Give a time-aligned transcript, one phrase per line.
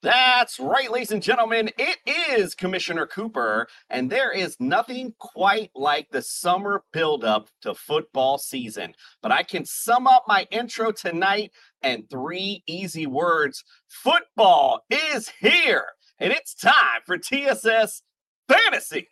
[0.00, 1.70] That's right, ladies and gentlemen.
[1.76, 8.38] It is Commissioner Cooper, and there is nothing quite like the summer buildup to football
[8.38, 8.94] season.
[9.22, 11.50] But I can sum up my intro tonight
[11.82, 15.86] in three easy words football is here,
[16.20, 18.02] and it's time for TSS
[18.48, 19.08] Fantasy.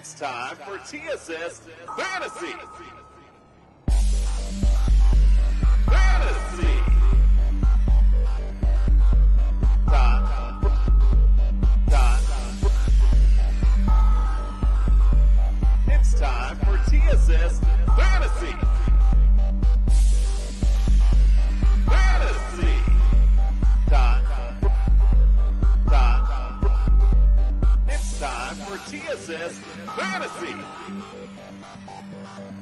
[0.00, 1.60] It's time for TSS
[1.94, 2.54] Fantasy.
[5.86, 6.74] Fantasy.
[9.86, 10.62] Time.
[11.90, 12.22] Time.
[15.88, 18.46] It's time for TSS Fantasy.
[18.50, 18.69] Fantasy.
[29.10, 29.58] For TSS
[29.96, 30.54] Fantasy.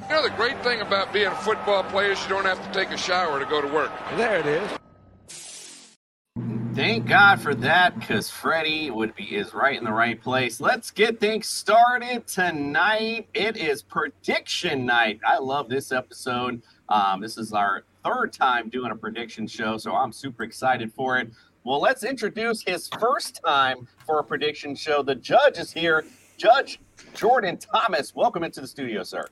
[0.03, 2.71] You know, the great thing about being a football player is you don't have to
[2.77, 3.91] take a shower to go to work.
[4.15, 4.71] There it is.
[6.73, 10.61] Thank God for that, because Freddie would be is right in the right place.
[10.61, 13.27] Let's get things started tonight.
[13.33, 15.19] It is prediction night.
[15.27, 16.61] I love this episode.
[16.87, 21.19] Um, this is our third time doing a prediction show, so I'm super excited for
[21.19, 21.29] it.
[21.65, 25.03] Well, let's introduce his first time for a prediction show.
[25.03, 26.05] The judge is here.
[26.39, 26.79] Judge
[27.13, 29.27] Jordan Thomas, welcome into the studio, sir.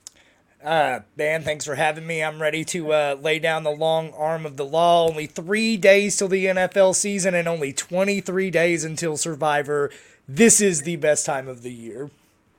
[0.62, 2.22] Uh, Dan, thanks for having me.
[2.22, 5.08] I'm ready to uh, lay down the long arm of the law.
[5.08, 9.90] Only three days till the NFL season and only 23 days until Survivor.
[10.28, 12.10] This is the best time of the year.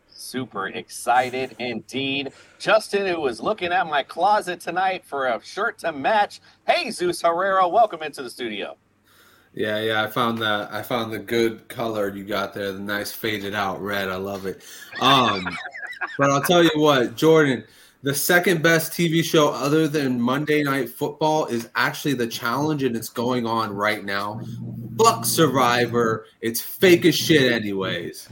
[0.07, 2.31] Super excited indeed.
[2.57, 6.39] Justin, who was looking at my closet tonight for a shirt to match.
[6.65, 8.77] Hey, Zeus Herrera, welcome into the studio.
[9.59, 13.11] Yeah, yeah, I found the I found the good color you got there, the nice
[13.11, 14.07] faded out red.
[14.07, 14.63] I love it.
[15.01, 15.45] Um,
[16.17, 17.65] but I'll tell you what, Jordan,
[18.01, 22.95] the second best TV show other than Monday Night Football is actually The Challenge, and
[22.95, 24.39] it's going on right now.
[24.97, 26.25] Fuck Survivor.
[26.39, 28.29] It's fake as shit, anyways.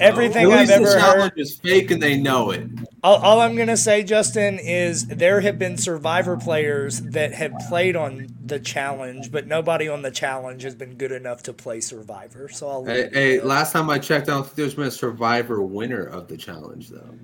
[0.00, 1.40] Everything I've least the ever challenge heard.
[1.40, 2.68] is fake, and they know it.
[3.04, 7.52] All, all I'm going to say, Justin, is there have been Survivor players that have
[7.68, 11.80] played on the challenge, but nobody on the challenge has been good enough to play
[11.80, 12.48] Survivor.
[12.48, 15.62] So I'll Hey, hey, last time I checked, I don't think there's been a Survivor
[15.62, 17.14] winner of the challenge, though.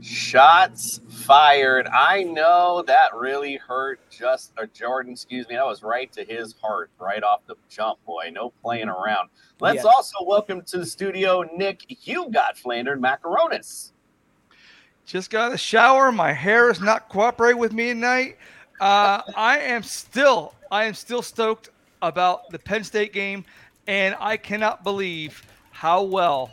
[0.00, 1.86] Shots fired.
[1.86, 5.54] I know that really hurt just or Jordan, excuse me.
[5.54, 8.30] That was right to his heart, right off the jump, boy.
[8.32, 9.30] No playing around.
[9.60, 9.90] Let's Yeah.
[9.94, 12.06] also welcome to the studio Nick.
[12.06, 13.92] You got flandered macaronis.
[15.06, 16.12] Just got a shower.
[16.12, 18.36] My hair is not cooperating with me tonight.
[18.80, 21.70] Uh, I am still, I am still stoked
[22.02, 23.44] about the Penn State game,
[23.86, 26.50] and I cannot believe how well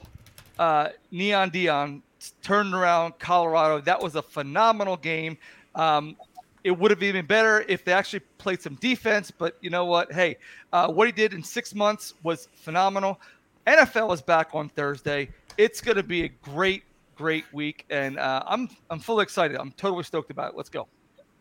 [0.60, 2.02] uh, Neon Deion
[2.42, 3.82] turned around Colorado.
[3.82, 5.38] That was a phenomenal game.
[5.76, 6.16] Um,
[6.64, 9.86] it would have been even better if they actually played some defense, but you know
[9.86, 10.12] what?
[10.12, 10.38] Hey,
[10.74, 13.20] uh, what he did in six months was phenomenal.
[13.68, 15.30] NFL is back on Thursday.
[15.58, 16.84] It's going to be a great,
[17.16, 19.58] great week, and uh, I'm I'm fully excited.
[19.58, 20.58] I'm totally stoked about it.
[20.58, 20.88] Let's go.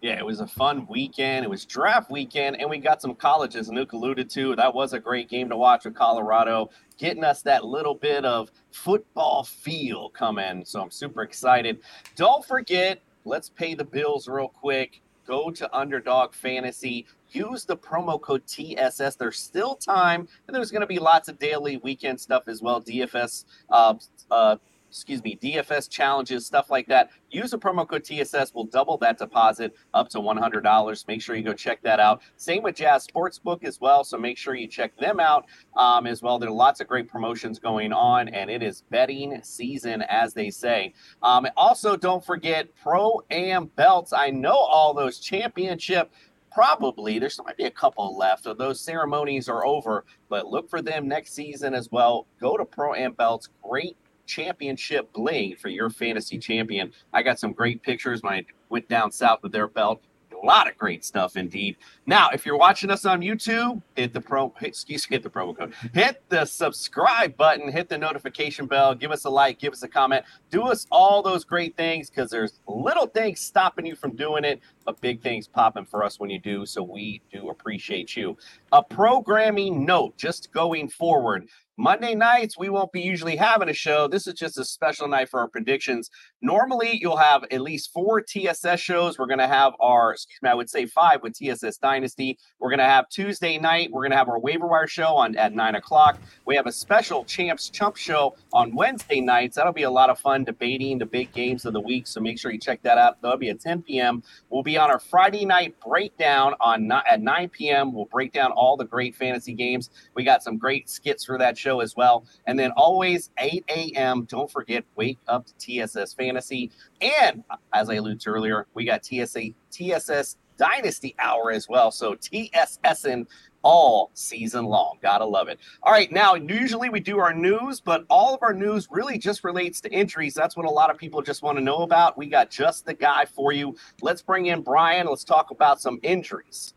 [0.01, 1.45] Yeah, it was a fun weekend.
[1.45, 3.69] It was draft weekend, and we got some colleges.
[3.69, 7.67] Nuke alluded to that was a great game to watch with Colorado, getting us that
[7.67, 10.65] little bit of football feel coming.
[10.65, 11.81] So I'm super excited.
[12.17, 15.03] Don't forget, let's pay the bills real quick.
[15.27, 17.07] Go to Underdog Fantasy.
[17.33, 19.17] Use the promo code TSS.
[19.17, 22.81] There's still time, and there's going to be lots of daily weekend stuff as well.
[22.81, 23.95] DFS, uh,
[24.31, 24.57] uh,
[24.91, 27.11] excuse me, DFS challenges, stuff like that.
[27.31, 28.53] Use the promo code TSS.
[28.55, 31.09] We'll double that deposit up to $100.
[31.09, 32.23] Make sure you go check that out.
[32.37, 34.03] Same with Jazz Sportsbook as well.
[34.03, 35.47] So make sure you check them out
[35.77, 36.39] um, as well.
[36.39, 40.51] There are lots of great promotions going on, and it is betting season, as they
[40.51, 40.93] say.
[41.23, 44.13] Um, also, don't forget Pro Am belts.
[44.13, 46.13] I know all those championship
[46.53, 50.83] probably there's might be a couple left of those ceremonies are over but look for
[50.83, 53.97] them next season as well go to pro am belts great
[54.31, 56.93] championship bling for your fantasy champion.
[57.13, 60.03] I got some great pictures I went down south with their belt.
[60.33, 61.77] A lot of great stuff indeed.
[62.07, 65.55] Now, if you're watching us on YouTube, hit the pro excuse me, hit the promo
[65.55, 65.75] code.
[65.93, 69.89] Hit the subscribe button, hit the notification bell, give us a like, give us a
[69.89, 74.45] comment, do us all those great things because there's little things stopping you from doing
[74.45, 76.65] it, but big things popping for us when you do.
[76.65, 78.39] So we do appreciate you.
[78.73, 81.49] A programming note just going forward.
[81.81, 84.07] Monday nights, we won't be usually having a show.
[84.07, 86.11] This is just a special night for our predictions.
[86.43, 89.19] Normally, you'll have at least four TSS shows.
[89.19, 92.37] We're going to have our, excuse me, I would say five with TSS Dynasty.
[92.59, 93.89] We're going to have Tuesday night.
[93.91, 96.19] We're going to have our waiver wire show on at nine o'clock.
[96.45, 99.57] We have a special Champs Chump show on Wednesday nights.
[99.57, 102.07] That'll be a lot of fun debating the big games of the week.
[102.07, 103.23] So make sure you check that out.
[103.23, 104.23] That'll be at 10 p.m.
[104.51, 107.95] We'll be on our Friday night breakdown on at 9 p.m.
[107.95, 109.89] We'll break down all the great fantasy games.
[110.15, 112.25] We got some great skits for that show as well.
[112.47, 114.25] And then always 8 a.m.
[114.25, 115.55] Don't forget, wake up to
[115.87, 116.73] TSS Fantasy.
[117.01, 121.93] And uh, as I alluded to earlier, we got TSA TSS Dynasty Hour as well.
[121.93, 123.27] So TSSing
[123.63, 124.99] all season long.
[125.03, 125.59] Gotta love it.
[125.83, 129.45] All right, now usually we do our news, but all of our news really just
[129.45, 130.35] relates to injuries.
[130.35, 132.17] That's what a lot of people just want to know about.
[132.17, 133.77] We got just the guy for you.
[134.03, 135.07] Let's bring in Brian.
[135.07, 136.73] Let's talk about some injuries.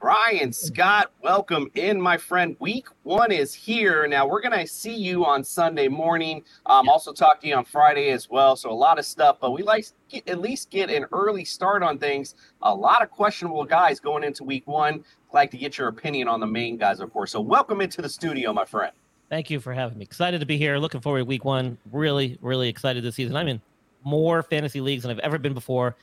[0.00, 2.56] Brian Scott, welcome in, my friend.
[2.60, 4.06] Week one is here.
[4.06, 6.44] Now, we're going to see you on Sunday morning.
[6.66, 8.54] Um, also, talk to you on Friday as well.
[8.54, 11.82] So, a lot of stuff, but we like get, at least get an early start
[11.82, 12.36] on things.
[12.62, 15.04] A lot of questionable guys going into week one.
[15.32, 17.32] Like to get your opinion on the main guys, of course.
[17.32, 18.92] So, welcome into the studio, my friend.
[19.30, 20.04] Thank you for having me.
[20.04, 20.78] Excited to be here.
[20.78, 21.76] Looking forward to week one.
[21.90, 23.34] Really, really excited this season.
[23.34, 23.60] I'm in
[24.04, 25.96] more fantasy leagues than I've ever been before.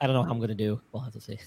[0.00, 0.80] I don't know how I'm going to do.
[0.92, 1.38] We'll have to see.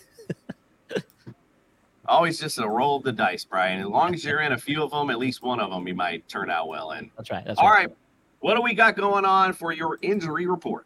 [2.11, 3.79] Always just a roll of the dice, Brian.
[3.79, 5.95] As long as you're in a few of them, at least one of them, you
[5.95, 7.09] might turn out well in.
[7.17, 7.43] That's right.
[7.45, 7.87] That's All right.
[7.87, 7.97] right.
[8.41, 10.85] What do we got going on for your injury report?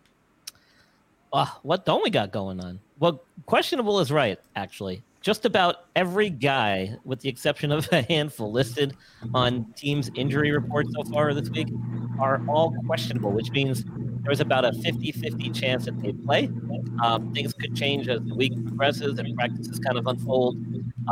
[1.33, 2.79] Uh, what don't we got going on?
[2.99, 5.03] Well, questionable is right, actually.
[5.21, 8.95] Just about every guy, with the exception of a handful listed
[9.33, 11.67] on teams' injury reports so far this week,
[12.19, 13.83] are all questionable, which means
[14.21, 16.49] there's about a 50 50 chance that they play.
[17.03, 20.57] Um, things could change as the week progresses and practices kind of unfold.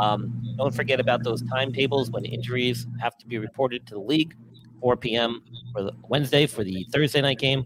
[0.00, 4.36] Um, don't forget about those timetables when injuries have to be reported to the league.
[4.80, 5.42] 4 p.m.
[5.72, 7.64] for the Wednesday for the Thursday night game,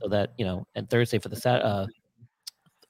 [0.00, 1.86] so that you know, and Thursday for the Sat, uh,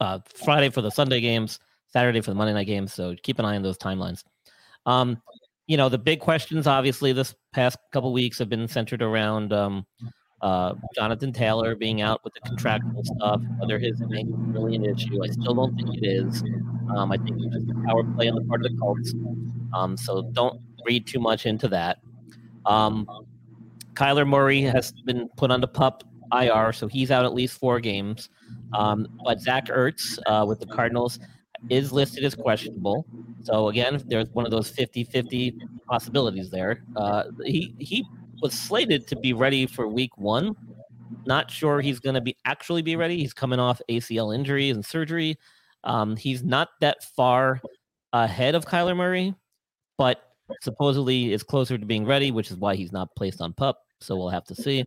[0.01, 2.93] uh, Friday for the Sunday games, Saturday for the Monday night games.
[2.93, 4.23] So keep an eye on those timelines.
[4.85, 5.23] Um,
[5.67, 9.87] you know, the big questions, obviously, this past couple weeks have been centered around um,
[10.45, 14.85] uh, Jonathan Taylor being out with the contractual stuff, whether his name is really an
[14.85, 15.25] issue.
[15.25, 16.43] I still don't think it is.
[16.95, 19.15] Um, I think it's just a power play on the part of the Colts.
[19.73, 22.01] Um, so don't read too much into that.
[22.67, 23.07] Um,
[23.95, 27.81] Kyler Murray has been put on the pup IR, so he's out at least four
[27.81, 28.29] games.
[28.75, 31.21] Um, but Zach Ertz uh, with the Cardinals
[31.71, 33.07] is listed as questionable.
[33.45, 36.83] So again, there's one of those 50-50 possibilities there.
[36.97, 38.05] Uh, he he
[38.41, 40.55] was slated to be ready for week one.
[41.27, 43.19] Not sure he's going to be actually be ready.
[43.19, 45.39] He's coming off ACL injury and surgery.
[45.85, 47.61] Um, he's not that far
[48.13, 49.35] ahead of Kyler Murray,
[49.99, 50.23] but
[50.63, 53.79] supposedly is closer to being ready, which is why he's not placed on pup.
[54.01, 54.85] So we'll have to see.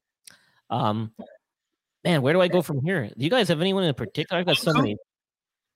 [0.69, 1.11] Um,
[2.03, 3.09] man, where do I go from here?
[3.17, 4.39] Do you guys have anyone in particular?
[4.39, 4.97] I've got so many.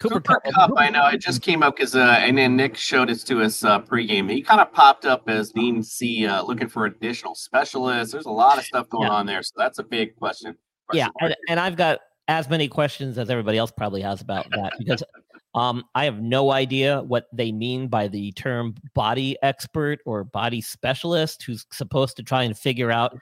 [0.01, 2.75] Cooper, Cooper Kupp, Kupp, I know it just came up because, uh, and then Nick
[2.75, 4.31] showed it to us uh, pregame.
[4.31, 8.11] He kind of popped up as being see uh, looking for additional specialists.
[8.11, 9.13] There's a lot of stuff going yeah.
[9.13, 10.57] on there, so that's a big question.
[10.87, 14.49] question yeah, and, and, I've got as many questions as everybody else probably has about
[14.49, 15.03] that because
[15.53, 20.61] um, I have no idea what they mean by the term body expert or body
[20.61, 23.15] specialist who's supposed to try and figure out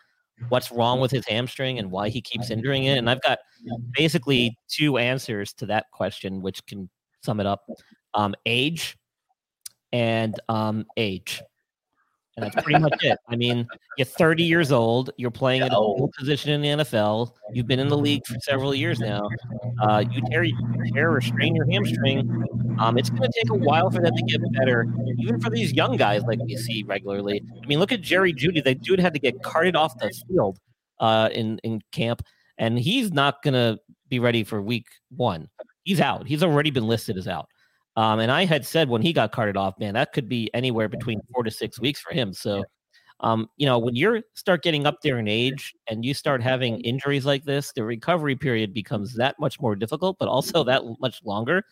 [0.47, 2.97] what's wrong with his hamstring and why he keeps injuring it.
[2.97, 3.39] And I've got
[3.91, 6.89] basically two answers to that question, which can
[7.24, 7.65] sum it up
[8.13, 8.98] um, age
[9.91, 11.41] and um, age.
[12.41, 13.17] And that's pretty much it.
[13.27, 13.67] I mean,
[13.98, 15.12] you're 30 years old.
[15.17, 17.34] You're playing at a position in the NFL.
[17.51, 19.27] You've been in the league for several years now.
[19.81, 20.55] Uh, you tear, you
[20.93, 22.19] tear or strain your hamstring.
[22.79, 24.86] Um, it's going to take a while for that to get better,
[25.17, 27.41] even for these young guys like we see regularly.
[27.62, 28.63] I mean, look at Jerry Jeudy.
[28.63, 30.60] That dude had to get carted off the field
[31.00, 32.22] uh, in in camp,
[32.58, 35.50] and he's not going to be ready for week one.
[35.84, 36.27] He's out.
[36.27, 37.50] He's already been listed as out.
[38.00, 40.88] Um, and I had said when he got carted off, man, that could be anywhere
[40.88, 42.32] between four to six weeks for him.
[42.32, 42.63] So,
[43.20, 46.79] um, you know, when you start getting up there in age and you start having
[46.79, 51.20] injuries like this, the recovery period becomes that much more difficult, but also that much
[51.25, 51.65] longer.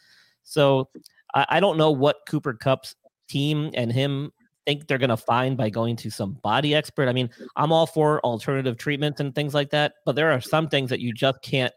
[0.43, 0.89] So,
[1.33, 2.97] I, I don't know what Cooper Kupp's
[3.29, 4.33] team and him
[4.65, 7.07] think they're going to find by going to some body expert.
[7.07, 10.67] I mean, I'm all for alternative treatments and things like that, but there are some
[10.67, 11.73] things that you just can't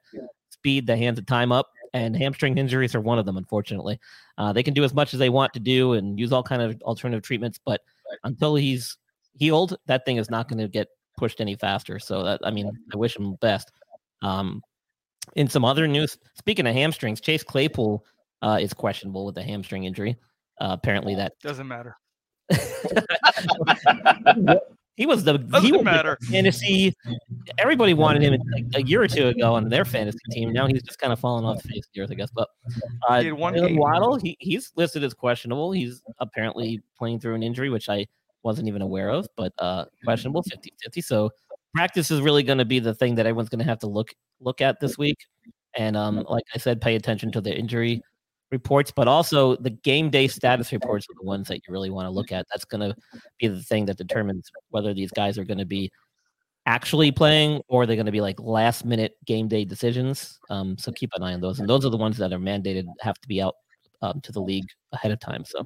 [0.51, 3.37] speed the hands of time up and hamstring injuries are one of them.
[3.37, 3.99] Unfortunately,
[4.39, 6.63] uh, they can do as much as they want to do and use all kind
[6.63, 7.81] of alternative treatments, but
[8.25, 8.97] until he's
[9.35, 11.99] healed, that thing is not going to get pushed any faster.
[11.99, 13.71] So that I mean, I wish him best.
[14.23, 14.63] Um,
[15.37, 18.05] in some other news, speaking of hamstrings, Chase Claypool
[18.43, 20.17] uh, is questionable with a hamstring injury.
[20.61, 21.97] Uh, apparently, that Doesn't matter.
[25.01, 26.19] he was the Doesn't he was matter.
[26.21, 26.95] the fantasy.
[27.57, 30.53] Everybody wanted him like a year or two ago on their fantasy team.
[30.53, 32.29] Now he's just kind of fallen off the face of the earth, I guess.
[32.35, 32.49] But
[33.09, 33.79] uh, He had one Jalen.
[33.79, 35.73] Waddle, he, he's listed as questionable.
[35.73, 38.05] He's apparently playing through an injury, which I
[38.43, 41.01] wasn't even aware of, but uh, questionable 50 50.
[41.01, 41.31] So
[41.75, 44.11] practice is really going to be the thing that everyone's going to have to look
[44.41, 45.17] look at this week.
[45.77, 48.03] And um, like I said, pay attention to the injury
[48.51, 52.07] reports, but also the game day status reports are the ones that you really want
[52.07, 52.47] to look at.
[52.51, 52.97] That's going to
[53.39, 55.91] be the thing that determines whether these guys are going to be
[56.67, 60.39] actually playing or they're going to be like last minute game day decisions.
[60.51, 61.61] Um, so keep an eye on those.
[61.61, 63.55] And those are the ones that are mandated have to be out
[64.03, 65.45] um, to the league ahead of time.
[65.45, 65.65] So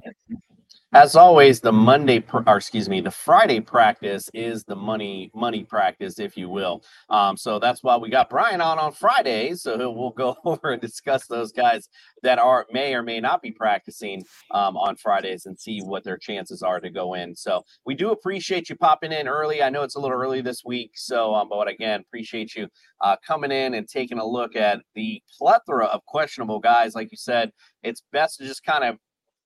[0.95, 6.19] As always, the Monday, or excuse me, the Friday practice is the money money practice,
[6.19, 6.85] if you will.
[7.09, 9.63] Um, so that's why we got Brian on on Fridays.
[9.63, 11.89] So we'll go over and discuss those guys
[12.23, 16.17] that are may or may not be practicing um, on Fridays and see what their
[16.17, 17.35] chances are to go in.
[17.35, 19.61] So we do appreciate you popping in early.
[19.61, 22.69] I know it's a little early this week, so um, but again, appreciate you
[23.01, 26.95] uh, coming in and taking a look at the plethora of questionable guys.
[26.95, 27.51] Like you said,
[27.83, 28.97] it's best to just kind of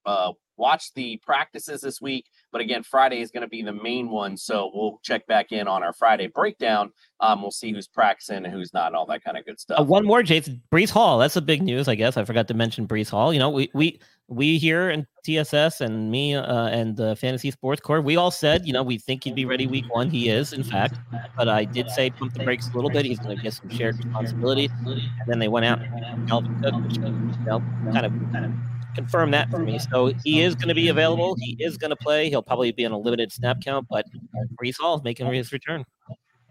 [0.05, 2.25] uh, watch the practices this week.
[2.51, 4.37] But again, Friday is going to be the main one.
[4.37, 6.91] So we'll check back in on our Friday breakdown.
[7.21, 9.79] Um, we'll see who's practicing and who's not, and all that kind of good stuff.
[9.79, 10.61] Uh, one more, Jason.
[10.71, 11.17] Breece Hall.
[11.17, 12.17] That's a big news, I guess.
[12.17, 13.33] I forgot to mention Breece Hall.
[13.33, 13.99] You know, we we
[14.29, 18.65] we here in TSS and me uh, and the Fantasy Sports Core, we all said,
[18.65, 20.09] you know, we think he'd be ready week one.
[20.09, 20.95] He is, in fact.
[21.35, 23.05] But I did say pump the brakes a little bit.
[23.05, 24.69] He's going to get some shared responsibility.
[24.85, 26.45] And then they went out and Cook,
[26.83, 27.01] which you
[27.45, 27.61] know,
[27.91, 28.51] kind of kind of
[28.95, 29.79] confirmed that for me.
[29.79, 31.35] So he is going to be available.
[31.39, 32.29] He is going to play.
[32.29, 34.05] He'll probably be on a limited snap count, but
[34.61, 35.85] Breece Hall is making his return.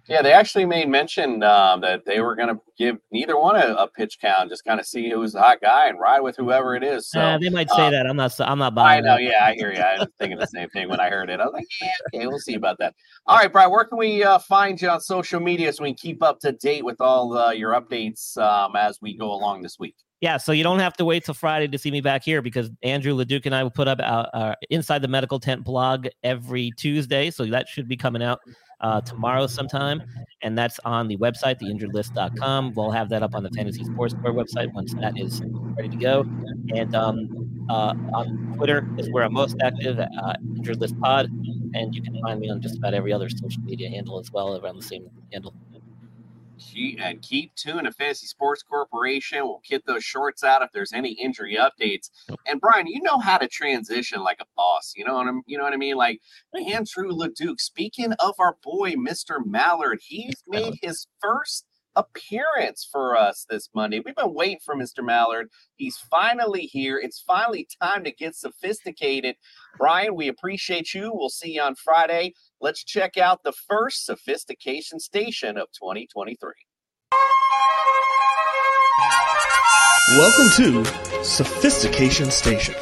[0.09, 3.75] Yeah, they actually made mention um, that they were going to give neither one a,
[3.75, 6.75] a pitch count, just kind of see who's the hot guy and ride with whoever
[6.75, 7.11] it is.
[7.11, 8.07] So Uh, they might say uh, that.
[8.07, 8.33] I'm not.
[8.41, 9.05] I'm not buying.
[9.05, 9.23] I know, that.
[9.23, 9.81] yeah, I hear you.
[9.81, 11.41] I was thinking the same thing when I heard it.
[11.41, 12.95] I was like, yeah, okay, we'll see about that.
[13.27, 15.97] All right, Brian, where can we uh, find you on social media so we can
[15.97, 19.79] keep up to date with all uh, your updates um, as we go along this
[19.79, 19.97] week?
[20.21, 22.71] Yeah, so you don't have to wait till Friday to see me back here because
[22.83, 26.73] Andrew Leduc and I will put up our, our Inside the Medical Tent blog every
[26.77, 27.31] Tuesday.
[27.31, 28.41] So that should be coming out
[28.81, 30.03] uh, tomorrow sometime.
[30.43, 32.75] And that's on the website, theinjuredlist.com.
[32.75, 35.41] We'll have that up on the Fantasy Sports Core website once that is
[35.77, 36.25] ready to go.
[36.75, 41.27] And um, uh, on Twitter is where I'm most active, uh, Injured List Pod.
[41.75, 44.61] And you can find me on just about every other social media handle as well,
[44.61, 45.55] around the same handle.
[46.59, 49.39] Keep, and keep tuned to Fantasy Sports Corporation.
[49.45, 52.11] We'll get those shorts out if there's any injury updates.
[52.47, 54.93] And Brian, you know how to transition like a boss.
[54.97, 55.43] You know what I'm.
[55.47, 55.97] You know what I mean?
[55.97, 56.21] Like
[56.55, 57.61] Andrew Leduc.
[57.61, 59.45] Speaking of our boy, Mr.
[59.45, 61.65] Mallard, he's made his first
[61.99, 64.01] appearance for us this Monday.
[64.01, 65.05] We've been waiting for Mr.
[65.05, 65.49] Mallard.
[65.75, 66.97] He's finally here.
[66.99, 69.35] It's finally time to get sophisticated.
[69.77, 71.11] Brian, we appreciate you.
[71.13, 72.35] We'll see you on Friday.
[72.61, 76.53] Let's check out the first sophistication station of 2023.
[80.11, 80.85] Welcome to
[81.25, 82.75] Sophistication Station.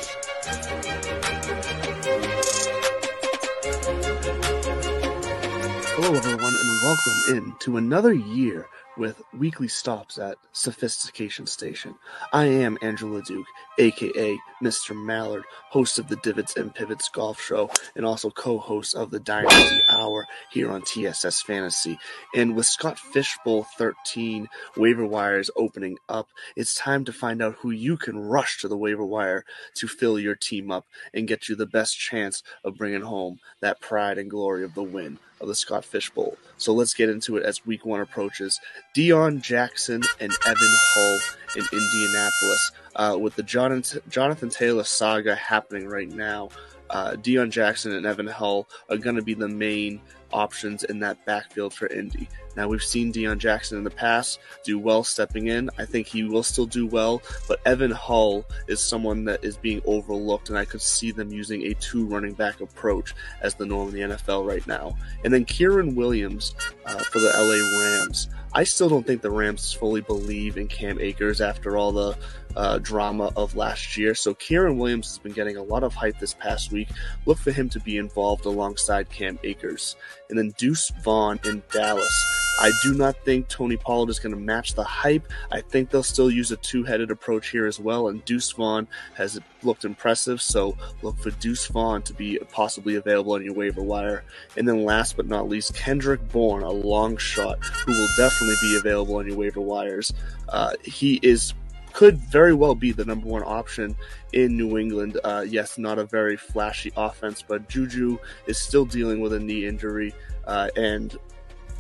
[5.99, 11.95] Hello, everyone, and welcome in to another year with weekly stops at Sophistication Station.
[12.33, 13.47] I am Andrew Leduc,
[13.79, 14.97] aka Mr.
[14.97, 19.81] Mallard, host of the Divots and Pivots Golf Show, and also co-host of the Dynasty
[19.89, 21.99] Hour here on TSS Fantasy.
[22.35, 27.57] And with Scott Fish Bowl 13 waiver wires opening up, it's time to find out
[27.57, 31.49] who you can rush to the waiver wire to fill your team up and get
[31.49, 35.49] you the best chance of bringing home that pride and glory of the win of
[35.49, 36.37] the Scott Fish Bowl.
[36.57, 38.59] So let's get into it as week one approaches.
[38.95, 41.19] Deon Jackson and Evan Hull
[41.57, 42.73] in Indianapolis.
[42.95, 46.49] Uh, with the Jonathan, Taylor saga happening right now,
[46.91, 50.01] uh, Deon Jackson and Evan Hull are going to be the main
[50.33, 52.29] options in that backfield for Indy.
[52.57, 55.69] Now, we've seen Deon Jackson in the past do well stepping in.
[55.79, 59.83] I think he will still do well, but Evan Hull is someone that is being
[59.85, 63.89] overlooked, and I could see them using a two running back approach as the norm
[63.91, 64.97] in the NFL right now.
[65.25, 66.55] And then Kyren Williams
[66.87, 68.29] uh, for the LA Rams.
[68.53, 72.19] I still don't think the Rams fully believe in Cam Akers after all the
[72.57, 74.15] uh, drama of last year.
[74.15, 76.89] So Kyren Williams has been getting a lot of hype this past week.
[77.27, 79.97] Look for him to be involved alongside Cam Akers.
[80.31, 84.41] And then Deuce Vaughn in Dallas I do not think Tony Pollard is going to
[84.41, 85.29] match the hype.
[85.53, 88.09] I think they'll still use a two headed approach here as well.
[88.09, 90.41] And Deuce Vaughn has looked impressive.
[90.41, 94.25] So look for Deuce Vaughn to be possibly available on your waiver wire.
[94.57, 98.77] And then last but not least, Kendrick Bourne, a long shot who will definitely be
[98.77, 100.13] available on your waiver wires.
[100.49, 101.53] Uh, he is
[101.97, 103.97] could very well be the number one option
[104.35, 105.19] in New England.
[105.25, 109.65] Uh, yes, not a very flashy offense, but Juju is still dealing with a knee
[109.65, 110.15] injury,
[110.47, 111.17] uh, and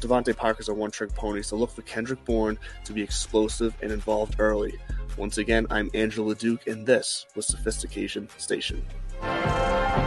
[0.00, 3.90] DeVante Parker's a one trick pony, so look for Kendrick Bourne to be explosive and
[3.90, 4.74] involved early.
[5.16, 8.84] Once again, I'm Andrew Leduc, and this was Sophistication Station.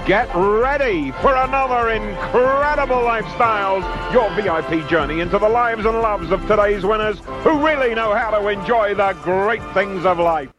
[0.05, 3.83] Get ready for another incredible lifestyles.
[4.13, 8.29] Your VIP journey into the lives and loves of today's winners who really know how
[8.31, 10.49] to enjoy the great things of life.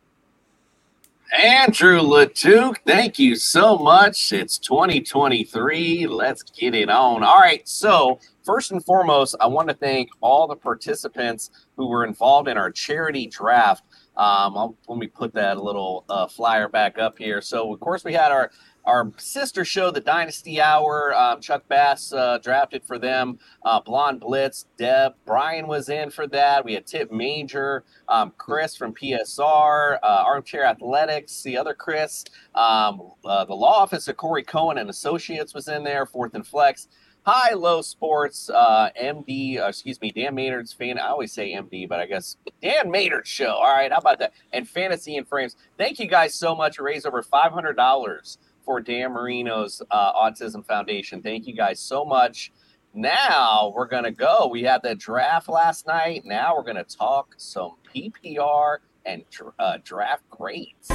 [1.33, 4.33] Andrew Leduc, thank you so much.
[4.33, 6.09] It's 2023.
[6.09, 7.23] Let's get it on.
[7.23, 7.67] All right.
[7.69, 12.59] So, first and foremost, I want to thank all the participants who were involved in
[12.59, 13.85] our charity draft.
[14.17, 17.41] Um, I'll, let me put that little uh, flyer back up here.
[17.41, 18.51] So, of course, we had our
[18.85, 21.15] our sister show, the Dynasty Hour.
[21.15, 23.39] Um, Chuck Bass uh, drafted for them.
[23.65, 26.65] Uh, Blonde Blitz, Deb, Brian was in for that.
[26.65, 32.25] We had Tip Major, um, Chris from PSR, uh, Armchair Athletics, the other Chris.
[32.55, 36.07] Um, uh, the law office of Corey Cohen and Associates was in there.
[36.07, 36.89] Fourth and Flex.
[37.23, 40.99] High Low Sports, uh, MD, uh, excuse me, Dan Maynard's fan.
[40.99, 43.53] I always say MD, but I guess Dan Maynard show.
[43.53, 44.33] All right, how about that?
[44.53, 45.57] And Fantasy and Frames.
[45.77, 46.79] Thank you guys so much.
[46.79, 48.39] Raised over five hundred dollars
[48.71, 51.21] for Dan Marino's uh, Autism Foundation.
[51.21, 52.53] Thank you guys so much.
[52.95, 54.47] Now we're going to go.
[54.47, 56.23] We had the draft last night.
[56.25, 59.25] Now we're going to talk some PPR and
[59.59, 60.89] uh, draft grades.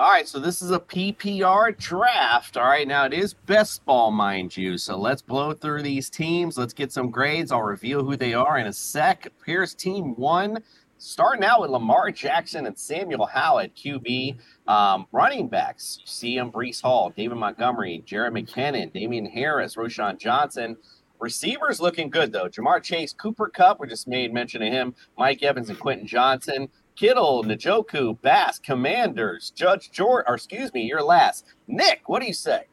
[0.00, 2.56] All right, so this is a PPR draft.
[2.56, 4.78] All right, now it is best ball, mind you.
[4.78, 6.56] So let's blow through these teams.
[6.56, 7.52] Let's get some grades.
[7.52, 9.30] I'll reveal who they are in a sec.
[9.44, 10.62] Here's team one,
[10.96, 14.38] starting out with Lamar Jackson and Samuel Howell, QB.
[14.66, 20.18] Um, running backs, you see him, Breece Hall, David Montgomery, Jared McKinnon, Damien Harris, Roschon
[20.18, 20.78] Johnson.
[21.18, 22.48] Receivers looking good though.
[22.48, 24.94] Ja'Marr Chase, Cooper Kupp, we just made mention of him.
[25.18, 26.70] Mike Evans and Quentin Johnston.
[27.00, 31.46] Kittle, Njoku, Bass, Commanders, Judge George, or excuse me, you're last.
[31.66, 32.64] Nick, what do you say?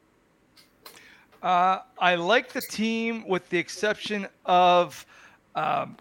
[1.42, 5.06] Uh, I like the team with the exception of
[5.54, 5.96] um,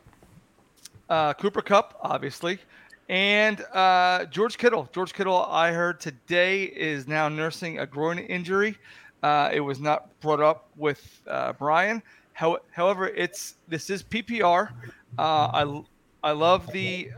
[1.09, 2.59] uh, Cooper Kupp, obviously,
[3.07, 4.89] and uh, George Kittle.
[4.91, 8.77] George Kittle, I heard today, is now nursing a groin injury.
[9.23, 12.03] Uh, it was not brought up with uh, Brian.
[12.33, 14.71] How, however, it's this is PPR.
[15.17, 15.83] Uh, I
[16.23, 17.09] I love the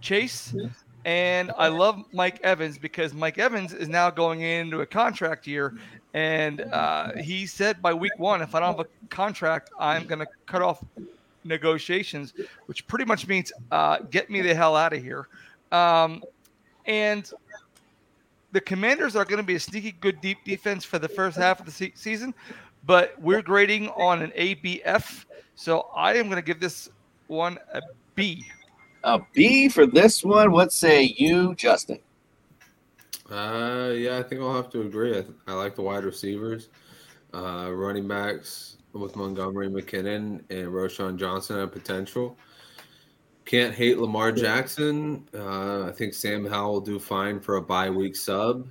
[0.00, 0.54] Chase.
[1.04, 5.74] And I love Mike Evans because Mike Evans is now going into a contract year.
[6.12, 10.18] And uh, he said by week one, if I don't have a contract, I'm going
[10.18, 10.84] to cut off
[11.44, 12.34] negotiations,
[12.66, 15.28] which pretty much means uh, get me the hell out of here.
[15.72, 16.22] Um,
[16.84, 17.30] and
[18.52, 21.60] the Commanders are going to be a sneaky good deep defense for the first half
[21.60, 22.34] of the se- season,
[22.84, 25.24] but we're grading on an ABF.
[25.54, 26.90] So I am going to give this
[27.28, 27.80] one a
[28.16, 28.44] B
[29.04, 30.52] a B for this one.
[30.52, 31.98] What say you, Justin?
[33.30, 35.16] Uh, yeah, I think I'll have to agree.
[35.16, 36.68] I, I like the wide receivers,
[37.32, 42.36] uh, running backs with Montgomery, McKinnon, and Roschon Johnson have potential.
[43.44, 45.28] Can't hate Lamar Jackson.
[45.34, 48.66] Uh, I think Sam Howell will do fine for a bye week sub.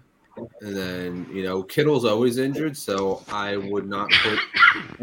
[0.61, 4.39] And then, you know, Kittle's always injured, so I would not put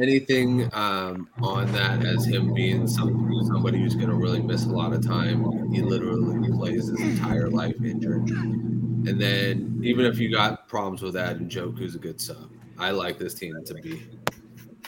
[0.00, 4.70] anything um, on that as him being some, somebody who's going to really miss a
[4.70, 5.72] lot of time.
[5.72, 8.28] He literally plays his entire life injured.
[8.28, 12.50] And then, even if you got problems with that, and Njoku's a good sub.
[12.78, 14.06] I like this team to be.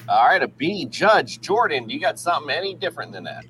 [0.08, 0.86] All right, a B.
[0.86, 3.44] Judge Jordan, you got something any different than that?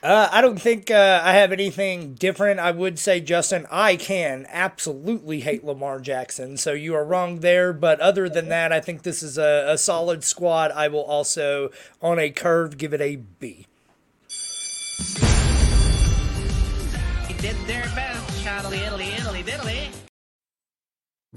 [0.00, 2.60] Uh, I don't think uh, I have anything different.
[2.60, 6.56] I would say, Justin, I can absolutely hate Lamar Jackson.
[6.56, 7.72] So you are wrong there.
[7.72, 10.70] But other than that, I think this is a, a solid squad.
[10.70, 13.66] I will also, on a curve, give it a B.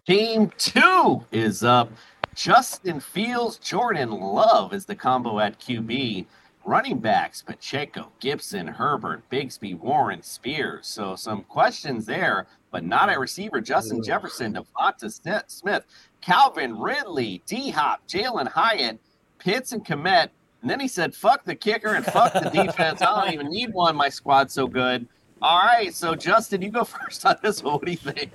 [0.06, 1.91] Team two is up.
[2.36, 6.26] Justin Fields, Jordan Love is the combo at QB.
[6.63, 10.88] Running backs, Pacheco, Gibson, Herbert, Bigsby, Warren, Spears.
[10.88, 13.62] So some questions there, but not at receiver.
[13.62, 15.86] Justin Jefferson, Devonta Smith,
[16.21, 19.00] Calvin Ridley, D Hop, Jalin Hyatt,
[19.39, 20.30] Pitts and Kmet,
[20.62, 23.02] And then he said, fuck the kicker and fuck the defense.
[23.02, 23.95] I don't even need one.
[23.95, 25.08] My squad's so good.
[25.41, 27.74] All right, so Justin, you go first on this one.
[27.74, 28.32] What do you think?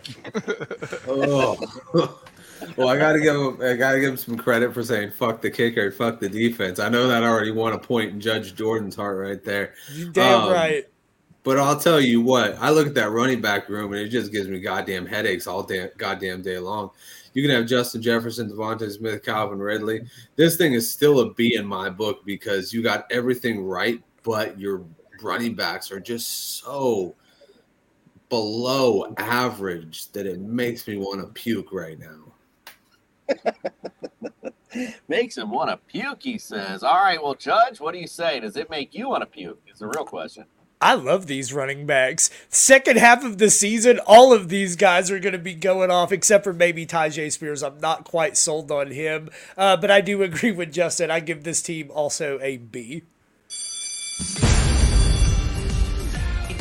[1.06, 2.20] oh.
[2.76, 3.58] Well, I gotta give him.
[3.62, 6.88] I gotta give him some credit for saying "fuck the kicker, fuck the defense." I
[6.88, 9.74] know that already won a point in Judge Jordan's heart right there.
[9.92, 10.84] You damn um, right.
[11.42, 14.32] But I'll tell you what, I look at that running back room and it just
[14.32, 16.90] gives me goddamn headaches all damn goddamn day long.
[17.34, 20.00] You can have Justin Jefferson, DeVonta Smith, Calvin Ridley.
[20.34, 24.58] This thing is still a B in my book because you got everything right, but
[24.58, 24.84] your
[25.22, 27.14] running backs are just so
[28.28, 32.25] below average that it makes me want to puke right now.
[35.08, 36.82] makes him want to puke, he says.
[36.82, 38.40] All right, well, Judge, what do you say?
[38.40, 39.60] Does it make you want to puke?
[39.72, 40.44] Is the real question.
[40.80, 42.28] I love these running backs.
[42.50, 46.12] Second half of the season, all of these guys are going to be going off,
[46.12, 47.62] except for maybe Tyjae Spears.
[47.62, 51.10] I'm not quite sold on him, uh, but I do agree with Justin.
[51.10, 53.04] I give this team also a B.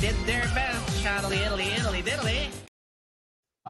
[0.05, 1.05] did their best.
[1.05, 1.84] Italy, Italy, Italy.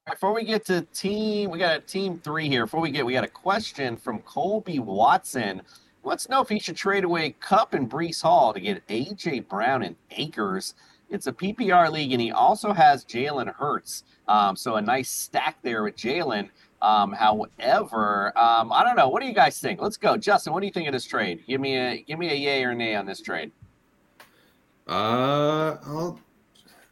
[0.10, 2.66] Before we get to team, we got a team three here.
[2.66, 5.64] Before we get, we got a question from Colby Watson.
[6.04, 9.48] Wants to know if he should trade away Kupp and Breece Hall to get AJ
[9.48, 10.76] Brown and Akers.
[11.10, 14.04] It's a PPR league, and he also has Jalen Hurts.
[14.28, 16.50] Um, so a nice stack there with Jalen.
[16.84, 19.10] Um, however, um, I don't know.
[19.10, 19.82] What do you guys think?
[19.82, 20.54] Let's go, Justin.
[20.54, 21.44] What do you think of this trade?
[21.48, 23.52] Give me a give me a yay or nay on this trade.
[24.88, 26.20] Uh, I'll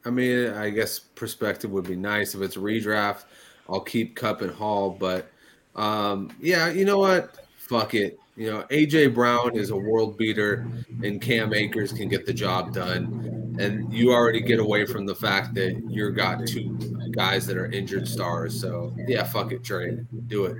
[0.06, 3.24] I mean, I guess perspective would be nice if it's redraft.
[3.70, 5.30] I'll keep Kupp and Hall, but
[5.76, 7.39] um, yeah, you know what?
[7.58, 8.20] Fuck it.
[8.36, 10.68] You know, AJ Brown is a world beater,
[11.04, 13.56] and Cam Akers can get the job done.
[13.60, 16.76] And you already get away from the fact that you're got two
[17.12, 18.60] guys that are injured stars.
[18.60, 20.58] So yeah, fuck it, trade, do it.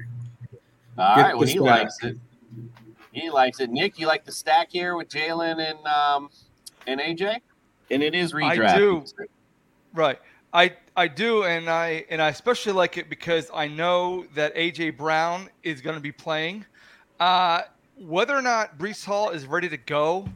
[0.98, 2.18] All get right, well he likes it.
[3.12, 3.72] He likes it.
[3.72, 6.30] Nick, you like the stack here with Jalen and um,
[6.86, 7.40] and AJ?
[7.90, 8.70] And it is redraft.
[8.70, 9.04] I do.
[9.94, 10.20] Right.
[10.54, 14.98] I I do, and I and I especially like it because I know that AJ
[14.98, 16.66] Brown is going to be playing.
[17.20, 17.62] Uh,
[17.98, 20.28] whether or not Breece Hall is ready to go,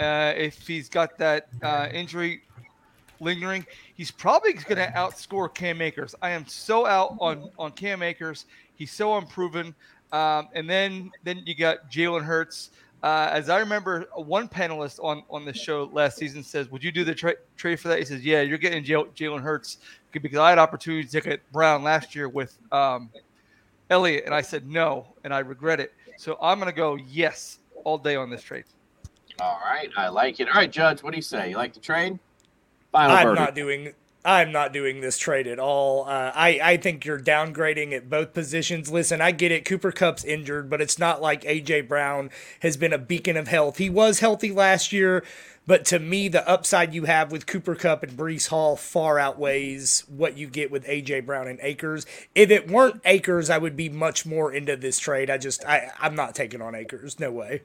[0.00, 2.42] uh, if he's got that uh, injury
[3.20, 3.64] lingering,
[3.94, 6.14] he's probably going to outscore Cam Akers.
[6.20, 8.46] I am so out on on Cam Akers.
[8.76, 9.74] He's so unproven.
[10.12, 12.70] Um, and then then you got Jalen Hurts.
[13.04, 16.90] Uh, as I remember, one panelist on, on the show last season says, "Would you
[16.90, 19.76] do the tra- trade for that?" He says, "Yeah, you're getting Jalen Hurts
[20.10, 23.10] because I had opportunity to get Brown last year with um,
[23.90, 25.92] Elliott, and I said no, and I regret it.
[26.16, 28.64] So I'm going to go yes all day on this trade."
[29.38, 30.48] All right, I like it.
[30.48, 31.50] All right, Judge, what do you say?
[31.50, 32.18] You like the trade?
[32.90, 33.40] Final I'm verdict.
[33.40, 33.92] not doing
[34.24, 36.04] I'm not doing this trade at all.
[36.08, 38.90] Uh, I I think you're downgrading at both positions.
[38.90, 39.66] Listen, I get it.
[39.66, 43.76] Cooper Kupp's injured, but it's not like AJ Brown has been a beacon of health.
[43.76, 45.22] He was healthy last year,
[45.66, 50.04] but to me, the upside you have with Cooper Kupp and Breece Hall far outweighs
[50.08, 52.06] what you get with AJ Brown and Akers.
[52.34, 55.28] If it weren't Akers, I would be much more into this trade.
[55.28, 57.20] I just I I'm not taking on Akers.
[57.20, 57.60] No way.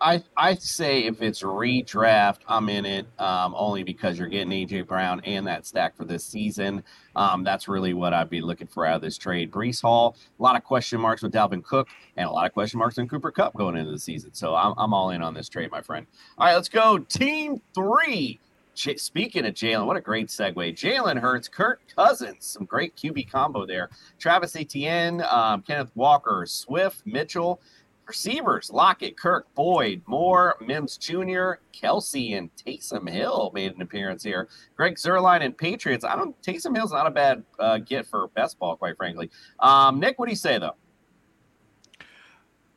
[0.00, 3.06] I I say if it's redraft, I'm in it.
[3.18, 6.82] Um, only because you're getting AJ Brown and that stack for this season.
[7.14, 9.50] Um, that's really what I'd be looking for out of this trade.
[9.50, 12.78] Breece Hall, a lot of question marks with Dalvin Cook, and a lot of question
[12.78, 14.34] marks in Cooper Kupp going into the season.
[14.34, 16.06] So I'm I'm all in on this trade, my friend.
[16.38, 16.98] All right, let's go.
[16.98, 18.40] Team three.
[18.76, 20.54] Speaking of Jalen, what a great segue.
[20.54, 23.88] Jalen Hurts, Kirk Cousins, some great QB combo there.
[24.18, 27.58] Travis Etienne, um, Kenneth Walker, Swift, Mitchell.
[28.06, 34.48] Receivers, Lockett, Kirk, Boyd, Moore, Mims Jr., Kelce, and Taysom Hill made an appearance here.
[34.76, 36.04] Greg Zuerlein and Patriots.
[36.04, 36.40] I don't.
[36.42, 39.30] Taysom Hill's not a bad uh, get for best ball, quite frankly.
[39.60, 40.76] Um, Nick, what do you say though?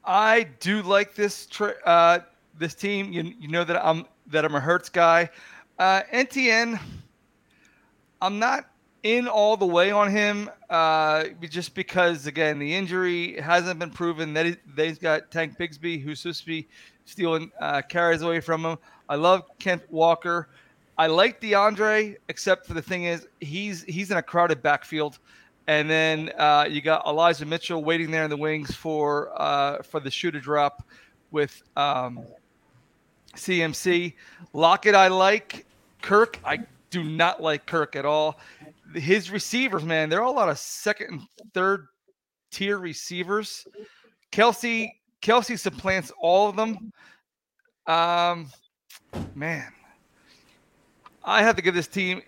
[0.04, 2.20] I do like this tra- uh,
[2.58, 3.12] this team.
[3.13, 5.30] You, you know that I'm that I'm a Hurts guy.
[5.78, 6.80] Uh, NTN,
[8.22, 8.70] I'm not
[9.04, 14.34] in all the way on him, uh, just because again the injury hasn't been proven.
[14.34, 16.68] That they've got Tank Bigsby, who's supposed to be
[17.06, 18.78] stealing uh, carries away from him.
[19.08, 20.50] I love Kent Walker.
[20.98, 25.20] I like D'Andre, except for the thing is he's he's in a crowded backfield,
[25.68, 30.00] and then uh, you got Elijah Mitchell waiting there in the wings for uh, for
[30.00, 30.84] the shooter drop
[31.32, 32.20] with um,
[33.36, 34.14] CMC.
[34.54, 35.66] Lockett, I like.
[36.02, 36.60] Kirk, I
[36.92, 38.40] do not like Kirk at all
[38.93, 41.21] his receivers, man, they're all a lot of second and
[41.54, 41.88] third
[42.52, 43.65] tier receivers.
[44.32, 46.91] Kelce, Kelce supplants all of them.
[47.88, 48.52] Um,
[49.36, 49.71] man,
[51.23, 52.21] I have to give this team.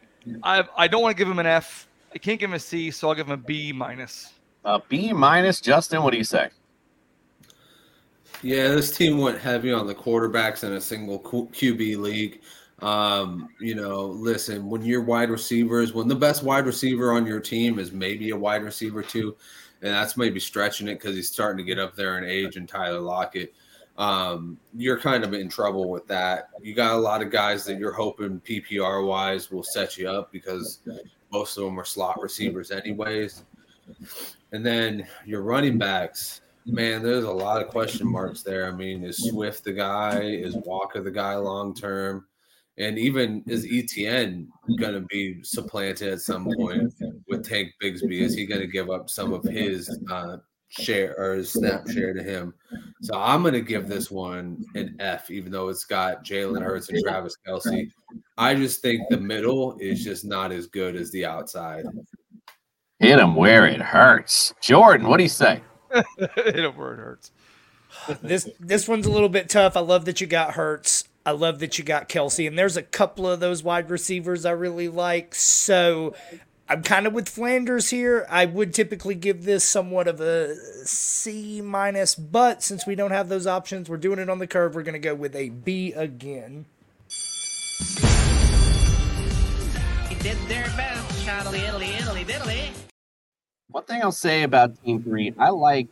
[0.43, 1.88] I I don't want to give him an F.
[2.13, 4.34] I can't give him a C, so I'll give him a B minus.
[4.65, 6.04] A B minus, Justin.
[6.04, 6.50] What do you say?
[8.43, 12.41] Yeah, this team went heavy on the quarterbacks in a single QB league.
[12.82, 17.39] Um, you know, listen, when your wide receivers, when the best wide receiver on your
[17.39, 19.36] team is maybe a wide receiver too,
[19.82, 22.67] and that's maybe stretching it because he's starting to get up there in age and
[22.67, 23.54] Tyler Lockett,
[23.98, 26.50] um, you're kind of in trouble with that.
[26.62, 30.32] You got a lot of guys that you're hoping PPR wise will set you up
[30.32, 30.80] because
[31.32, 33.44] most of them are slot receivers anyways.
[34.54, 38.67] And then your running backs, man, there's a lot of question marks there.
[38.67, 40.22] I mean, is Swift the guy?
[40.22, 42.26] Is Walker the guy long term?
[42.82, 44.48] And even is ETN
[44.80, 46.91] going to be supplanted at some point
[47.28, 48.22] with Tank Bigsby?
[48.22, 50.38] Is he going to give up some of his uh,
[50.70, 52.56] share or his snap share to him?
[53.04, 56.89] So I'm going to give this one an F, even though it's got Jalen Hurts
[56.89, 57.91] and Travis Kelce.
[58.39, 61.86] I just think the middle is just not as good as the outside.
[62.98, 64.56] Hit him where it hurts.
[64.60, 65.62] Jordan, what do you say?
[66.17, 67.32] Hit him where it hurts.
[68.24, 69.76] This this one's a little bit tough.
[69.76, 71.08] I love that you got Hurts.
[71.26, 74.52] I love that you got Kelce, and there's a couple of those wide receivers I
[74.52, 75.36] really like.
[75.36, 76.16] So
[76.68, 78.26] I'm kind of with Flanders here.
[78.30, 80.56] I would typically give this somewhat of a
[80.86, 84.74] C minus, but since we don't have those options, we're doing it on the curve.
[84.74, 86.66] We're going to go with a B again.
[90.22, 92.72] Did their best, Italy, Italy, Italy.
[93.72, 95.88] One thing I'll say about Team Three, I like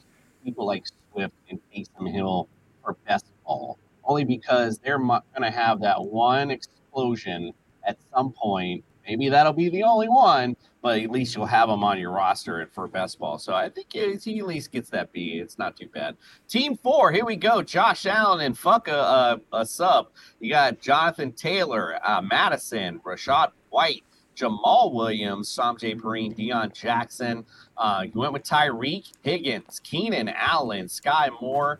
[0.46, 2.48] people like Swift and Taysom Hill
[2.84, 3.79] for best ball
[4.10, 7.54] only because they're going to have that one explosion
[7.86, 8.84] at some point.
[9.08, 12.68] Maybe that'll be the only one, but at least you'll have them on your roster
[12.74, 13.40] for best ball.
[13.40, 15.40] So I think he at least gets that B.
[15.42, 16.18] It's not too bad.
[16.48, 17.62] Team four, here we go.
[17.62, 20.08] Josh Allen and fuck a, a, a sub.
[20.40, 24.04] You got Jonathan Taylor, uh, Mattison, Rachaad White,
[24.36, 27.46] Jamaal Williams, Samaje Perine, Deon Jackson.
[27.78, 31.80] Uh, you went with Tyreek Higgins, Keenan Allen, Sky Moore.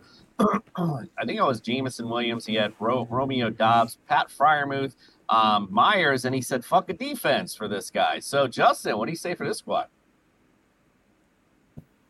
[0.76, 2.46] I think it was Jameson Williams.
[2.46, 4.94] He had Ro- Romeo Doubs, Pat Freiermuth,
[5.28, 8.18] um, Myers, and he said, fuck a defense for this guy.
[8.20, 9.88] So, Justin, what do you say for this squad?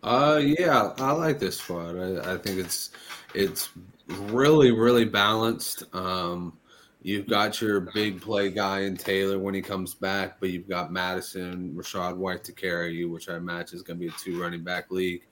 [0.03, 1.97] Uh, yeah, I like this squad.
[1.97, 2.91] I, I think it's
[3.35, 3.69] it's
[4.09, 5.85] really really balanced.
[5.95, 6.57] Um,
[7.03, 10.91] you've got your big play guy in Taylor when he comes back, but you've got
[10.91, 14.41] Mattison, Rachaad White to carry you, which I imagine is going to be a two
[14.41, 15.27] running back league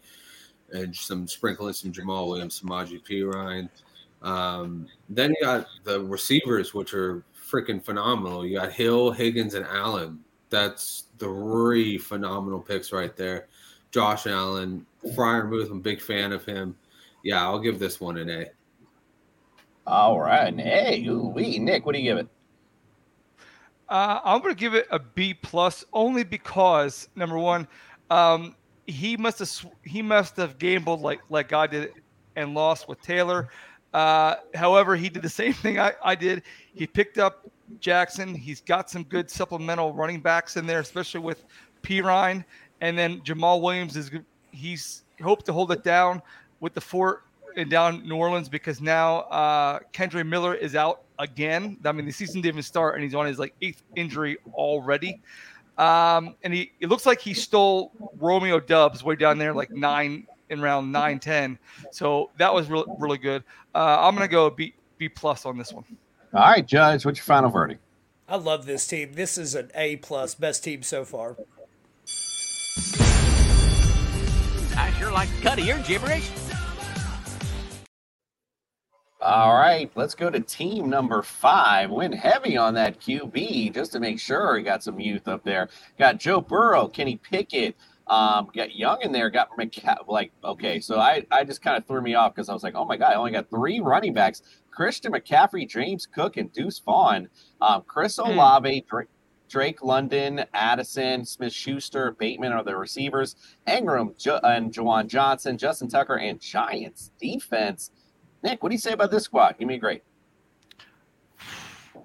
[0.72, 3.68] and some sprinkling some Jamaal Williams, Samaje Perine.
[4.22, 8.44] Um, then you got the receivers, which are freaking phenomenal.
[8.44, 10.20] You got Hill, Higgins, and Allen.
[10.50, 13.48] That's three phenomenal picks right there.
[13.90, 16.76] Josh Allen, Freiermuth, I'm a big fan of him.
[17.22, 18.46] Yeah, I'll give this one an A.
[19.86, 21.04] All right, an A.
[21.06, 21.58] Ooh, wee.
[21.58, 22.28] Nick, what do you give it?
[23.88, 27.66] Uh, I'm going to give it a B plus, only because number one,
[28.10, 28.54] um,
[28.88, 31.92] he must have he must have gambled like like I did
[32.36, 33.48] and lost with Taylor.
[33.92, 36.42] Uh, however, he did the same thing I, I did.
[36.74, 37.46] He picked up
[37.80, 38.34] Jackson.
[38.34, 41.44] He's got some good supplemental running backs in there, especially with
[41.82, 42.44] Perine.
[42.80, 44.10] And then Jamaal Williams is
[44.52, 46.22] he's hoped to hold it down
[46.60, 47.24] with the fort
[47.56, 51.76] and down New Orleans because now uh, Kendre Miller is out again.
[51.84, 55.20] I mean, the season didn't even start, and he's on his like eighth injury already.
[55.78, 60.26] Um, and he it looks like he stole Romeo Doubs way down there, like nine
[60.50, 61.56] in round nine ten.
[61.92, 63.44] So that was really really good.
[63.74, 65.84] Uh, I'm gonna go B B plus on this one.
[66.34, 67.80] All right, Judge, what's your final verdict?
[68.28, 69.12] I love this team.
[69.14, 71.36] This is an A plus, best team so far.
[74.76, 76.28] I sure like the cut of your gibberish.
[79.20, 81.90] All right, let's go to team number five.
[81.90, 85.68] Went heavy on that QB just to make sure he got some youth up there.
[85.98, 87.74] Got Joe Burrow, Kenny Pickett,
[88.06, 90.78] um, got Young in there, got McCa- like okay.
[90.78, 92.96] So I I just kind of threw me off because I was like, oh my
[92.96, 97.28] god, I only got three running backs: Christian McCaffrey, James Cook, and Deuce Vaughn.
[97.60, 98.30] Um, Chris hmm.
[98.30, 99.08] Olave, Drake,
[99.48, 103.34] Drake London, Addison, Smith Schuster, Bateman are the receivers.
[103.66, 107.90] Engram jo- and Juwan Johnson, Justin Tucker, and Giants defense.
[108.42, 109.56] Nick, what do you say about this squad?
[109.58, 110.02] Give me a grade.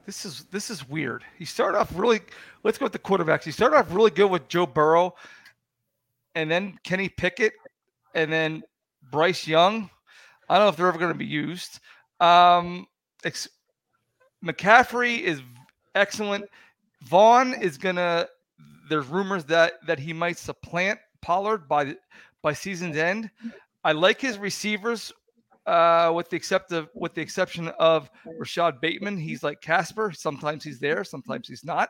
[0.06, 1.24] This is this is weird.
[1.38, 2.22] He started off really.
[2.64, 3.44] Let's go with the quarterbacks.
[3.44, 5.16] He started off really good with Joe Burrow,
[6.36, 7.54] and then Kenny Pickett,
[8.14, 8.64] and then
[9.12, 9.90] Bryce Young.
[10.50, 11.80] I don't know if they're ever going to be used.
[12.20, 12.86] Um,
[13.24, 13.48] ex-
[14.44, 15.42] McCaffrey is
[15.96, 16.46] excellent.
[17.04, 18.28] Vaughn is gonna.
[18.90, 21.96] There's rumors that that he might supplant Pollard by
[22.42, 23.30] by season's end.
[23.86, 25.14] I like his receivers
[25.66, 29.18] uh, with the except of with the exception of Rashod Bateman.
[29.18, 30.12] He's like Casper.
[30.12, 31.90] Sometimes he's there, sometimes he's not.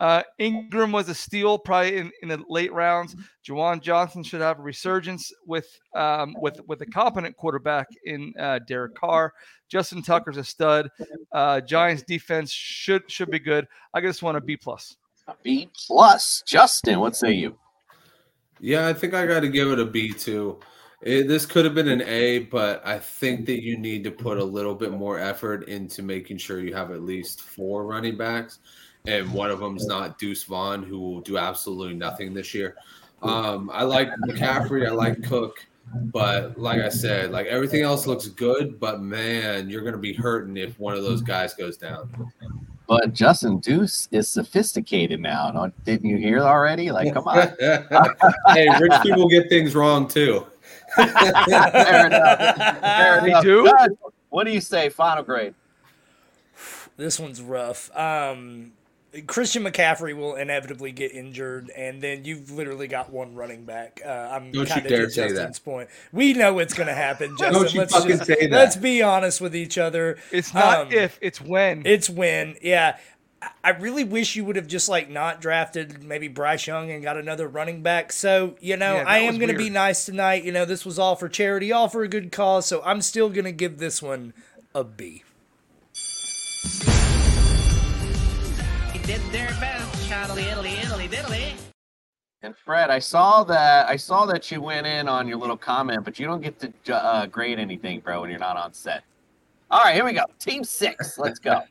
[0.00, 3.14] Uh, Engram was a steal probably in, in the late rounds.
[3.46, 8.58] Juwan Johnson should have a resurgence with um, with with a competent quarterback in uh,
[8.66, 9.32] Derek Carr.
[9.68, 10.90] Justin Tucker's a stud.
[11.32, 13.68] Uh, Giants defense should should be good.
[13.92, 14.96] I just want a B plus.
[15.28, 16.42] A B plus.
[16.46, 17.56] Justin, what say you?
[18.60, 20.58] Yeah, I think I got to give it a B too.
[21.04, 24.38] It, this could have been an A, but I think that you need to put
[24.38, 28.60] a little bit more effort into making sure you have at least four running backs,
[29.04, 32.76] and one of them's not Deuce Vaughn, who will do absolutely nothing this year.
[33.20, 38.28] Um, I like McCaffrey, I like Cook, but like I said, like everything else looks
[38.28, 42.32] good, but man, you're gonna be hurting if one of those guys goes down.
[42.86, 45.70] But Justin Deuce is sophisticated now.
[45.84, 46.90] Didn't you hear already?
[46.90, 47.48] Like, come on.
[48.54, 50.46] hey, rich people get things wrong too.
[50.94, 52.80] Fair enough.
[52.80, 53.42] Fair enough.
[53.42, 53.64] do?
[53.66, 53.90] Judge,
[54.30, 54.88] What do you say?
[54.88, 55.54] Final grade.
[56.96, 57.90] This one's rough.
[57.96, 58.72] Um,
[59.26, 64.00] Christian McCaffrey will inevitably get injured, and then you've literally got one running back.
[64.04, 65.60] Uh, I'm Don't you kind of dare to say that.
[65.64, 65.88] Point.
[66.12, 67.68] We know it's going to happen, Justin.
[67.74, 68.50] you let's fucking just, say that.
[68.50, 70.18] Let's be honest with each other.
[70.32, 71.82] It's not Um, if, it's when.
[71.84, 72.56] It's when.
[72.60, 72.96] Yeah.
[73.44, 77.02] I- I really wish you would have just like not drafted maybe Bryce Young and
[77.02, 78.12] got another running back.
[78.12, 80.44] So, you know, Yeah, I am going to be nice tonight.
[80.44, 82.66] You know, this was all for charity, all for a good cause.
[82.66, 84.32] So I'm still going to give this one
[84.74, 85.22] a B.
[88.92, 90.08] They did their best.
[90.08, 91.52] Shoddily, Italy, Italy, diddly.
[92.42, 96.04] And Fred, I saw that I saw that you went in on your little comment,
[96.04, 99.02] but you don't get to uh, grade anything, bro, when you're not on set.
[99.70, 100.24] All right, here we go.
[100.38, 101.18] Team six.
[101.18, 101.62] Let's go.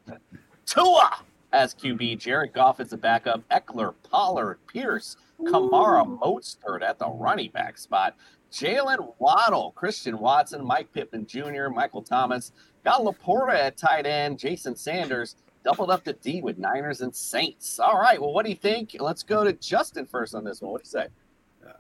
[0.66, 1.20] Tua
[1.54, 2.20] as QB.
[2.20, 3.48] Jared Goff is the backup.
[3.50, 8.16] Ekeler, Pollard, Pierce, Kamara, Mostert at the running back spot.
[8.52, 12.52] Jaylen Waddle, Christian Watson, Mike Pittman Jr., Michael Thomas.
[12.84, 14.38] Got Laporta at tight end.
[14.38, 17.80] Jason Sanders doubled up the D with Niners and Saints.
[17.80, 18.20] All right.
[18.20, 18.96] Well, what do you think?
[19.00, 20.72] Let's go to Justin first on this one.
[20.72, 21.08] What do you say?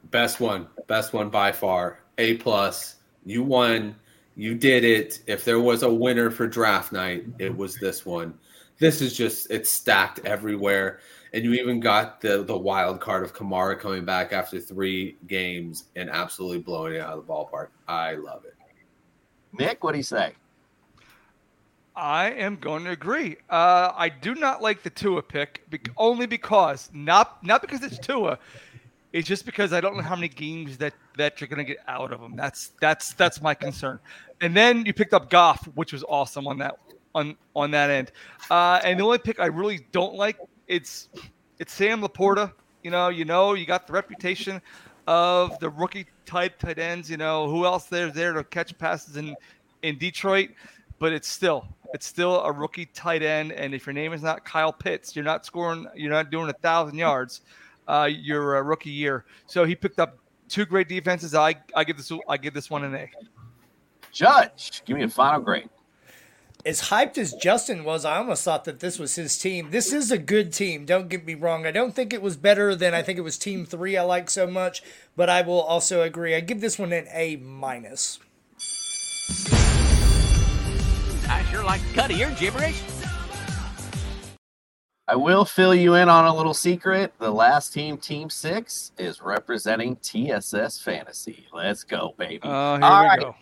[0.05, 1.99] Best one, best one by far.
[2.17, 2.97] A plus.
[3.25, 3.95] You won.
[4.35, 5.19] You did it.
[5.27, 8.33] If there was a winner for draft night, it was this one.
[8.79, 10.99] This is just it's stacked everywhere.
[11.33, 15.85] And you even got the the wild card of Kamara coming back after three games
[15.95, 17.69] and absolutely blowing it out of the ballpark.
[17.87, 18.55] I love it.
[19.57, 20.33] Nick, what do you say?
[21.95, 23.37] I am going to agree.
[23.49, 27.99] Uh, I do not like the Tua pick, bec- only because not not because it's
[27.99, 28.39] Tua,
[29.11, 31.77] it's just because I don't know how many games that that you're going to get
[31.87, 32.35] out of him.
[32.35, 33.99] That's that's that's my concern.
[34.41, 36.79] And then you picked up Goff, which was awesome on that
[37.15, 38.11] on on that end.
[38.49, 41.09] Uh, and the only pick I really don't like it's
[41.59, 42.51] it's Sam Laporta.
[42.83, 44.61] You know, you know, you got the reputation
[45.07, 47.09] of the rookie tight tight ends.
[47.09, 49.35] You know, who else there's there to catch passes in
[49.81, 50.49] in Detroit?
[50.99, 54.45] But it's still it's still a rookie tight end, and if your name is not
[54.45, 57.41] Kyle Pitts, you're not scoring, you're not doing a thousand yards.
[57.85, 59.25] Uh, your uh, rookie year.
[59.45, 61.35] So he picked up two great defenses.
[61.35, 63.09] I I give this I give this one an A.
[64.13, 65.69] Judge, give me a final grade.
[66.65, 69.71] As hyped as Justin was, I almost thought that this was his team.
[69.71, 70.85] This is a good team.
[70.85, 71.65] Don't get me wrong.
[71.65, 73.97] I don't think it was better than I think it was Team Three.
[73.97, 74.81] I like so much,
[75.17, 76.33] but I will also agree.
[76.33, 78.19] I give this one an A minus.
[81.27, 82.81] I sure like the cut of your gibberish.
[85.05, 87.11] I will fill you in on a little secret.
[87.19, 91.45] The last team, Team Six, is representing TSS Fantasy.
[91.51, 92.39] Let's go, baby.
[92.43, 93.19] Oh, here All we right.
[93.19, 93.35] go.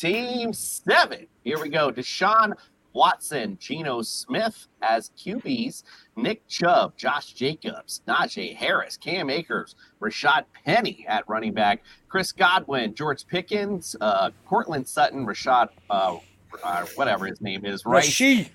[0.00, 1.26] Team Seven.
[1.44, 1.92] Here we go.
[1.92, 2.54] Deshaun
[2.94, 5.82] Watson, Geno Smith as QBs,
[6.16, 12.94] Nick Chubb, Josh Jacobs, Najee Harris, Cam Akers, Rashad Penny at running back, Chris Godwin,
[12.94, 16.16] George Pickens, uh, Courtland Sutton, Rashad, uh,
[16.64, 17.96] uh, whatever his name is, right?
[17.96, 18.48] Rashid.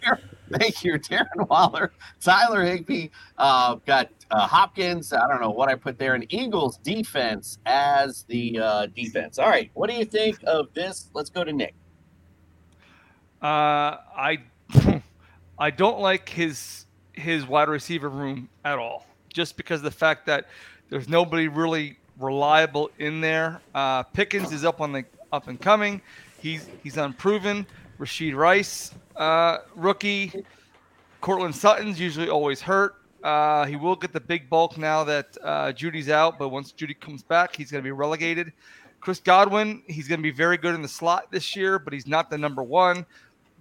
[0.52, 5.14] Thank you, Darren Waller, Tyler Higbee, uh, got uh, Hopkins.
[5.14, 9.40] I don't know what I put there, and Eagles defense as the uh, defense.
[9.40, 11.10] All right, what do you think of this?
[11.14, 11.74] Let's go to Nick.
[13.42, 14.40] Uh, I
[15.60, 19.06] I don't like his his wide receiver room at all.
[19.34, 20.48] Just because the fact that
[20.90, 23.62] there's nobody really reliable in there.
[23.74, 26.02] Uh, Pickens is up on the up and coming.
[26.40, 27.66] He's he's unproven.
[28.00, 30.46] Rashee Rice, uh, rookie.
[31.22, 32.96] Courtland Sutton's usually always hurt.
[33.24, 37.00] Uh, he will get the big bulk now that uh, Jeudy's out, but once Jeudy
[37.00, 38.54] comes back, he's going to be relegated.
[39.00, 42.06] Chris Godwin, he's going to be very good in the slot this year, but he's
[42.06, 43.06] not the number one.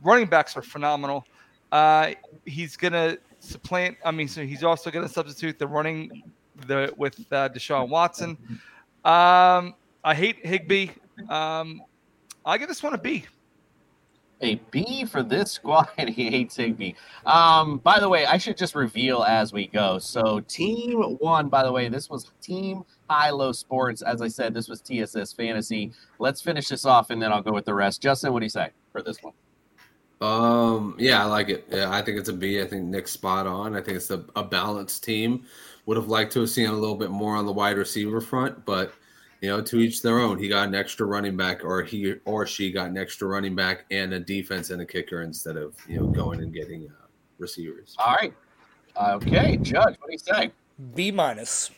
[0.03, 1.27] Running backs are phenomenal.
[1.73, 2.12] Uh,
[2.45, 3.97] he's going to supplant.
[4.05, 6.23] I mean, so he's also going to substitute the running
[6.67, 8.37] the with uh, Deshaun Watson.
[9.05, 10.90] Um, I hate Higbee.
[11.29, 11.83] Um,
[12.44, 13.25] I give this one a B.
[14.41, 15.89] A B for this squad.
[15.97, 16.93] he hates Higbee.
[17.27, 19.99] Um, by the way, I should just reveal as we go.
[19.99, 24.03] So, team one, by the way, this was Team High Low Sports.
[24.03, 25.93] As I said, this was TSS Fantasy.
[26.19, 28.03] Let's finish this off and then I'll go with the rest.
[28.03, 29.35] Justin, what do you say for this one?
[30.21, 31.67] Um, yeah, I like it.
[31.71, 32.61] Yeah, I think it's a B.
[32.63, 33.77] I think Nick's spot on.
[33.77, 35.45] I think it's a, a balanced team.
[35.87, 38.65] Would have liked to have seen a little bit more on the wide receiver front,
[38.65, 38.95] but
[39.45, 40.38] you know, to each their own.
[40.38, 43.85] He got an extra running back, or he or she got an extra running back
[43.90, 47.07] and a defense and a kicker instead of you know going and getting uh,
[47.38, 47.95] receivers.
[47.99, 48.33] All right.
[48.97, 50.51] Okay, Judge, what do you say?
[50.95, 51.71] B minus.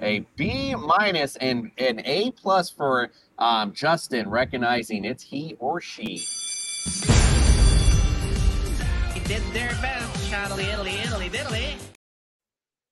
[0.00, 6.24] A B minus and an A plus for um, Justin, recognizing it's he or she.
[9.14, 11.69] They did their best, Charlie, Italy, Italy, Italy.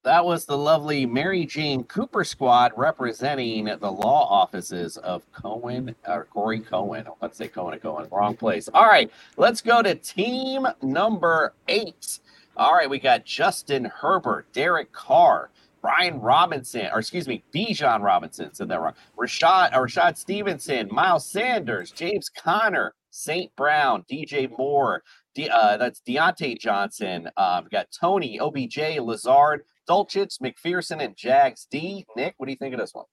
[0.04, 6.24] That was the lovely Mary Jane Cooper squad representing the law offices of Cohen or
[6.26, 7.06] Corey Cohen.
[7.20, 8.06] Let's say Cohen and Cohen.
[8.12, 8.68] Wrong place.
[8.72, 12.20] All right, let's go to team number eight.
[12.56, 15.50] All right, we got Justin Herbert, Derek Carr,
[15.82, 18.94] Brian Robinson, or excuse me, Bijan Robinson, said that wrong.
[19.16, 23.54] Rashad, or Rashad Stevenson, Miles Sanders, James Conner, St.
[23.56, 25.02] Brown, DJ Moore,
[25.38, 27.30] De, uh, that's Diontae Johnson.
[27.36, 32.04] Um, we got Toney, OBJ, Lazard, Dulcich, McPherson, and Jags D.
[32.16, 33.04] Nick, what do you think of this one?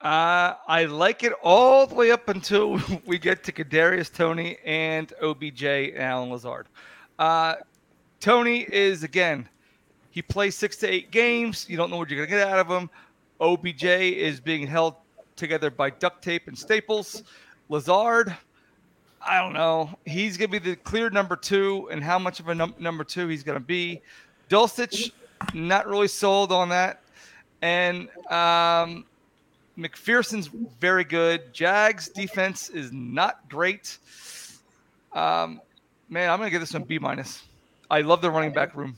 [0.00, 5.12] Uh, I like it all the way up until we get to Kadarius Toney and
[5.20, 6.68] OBJ and Allen Lazard.
[7.18, 7.56] Uh,
[8.20, 9.48] Toney is again,
[10.10, 11.68] he plays six to eight games.
[11.68, 12.88] You don't know what you're gonna get out of him.
[13.40, 14.94] OBJ is being held
[15.34, 17.24] together by duct tape and staples.
[17.68, 18.36] Lazard,
[19.26, 19.90] I don't know.
[20.04, 23.28] He's gonna be the clear number two, and how much of a num- number two
[23.28, 24.02] he's gonna be.
[24.50, 25.12] Dulcich,
[25.54, 27.00] not really sold on that.
[27.62, 29.04] And um,
[29.78, 30.48] McPherson's
[30.80, 31.52] very good.
[31.54, 33.98] Jags defense is not great.
[35.12, 35.60] Um,
[36.08, 37.42] man, I'm gonna give this one B minus.
[37.90, 38.96] I love the running back room.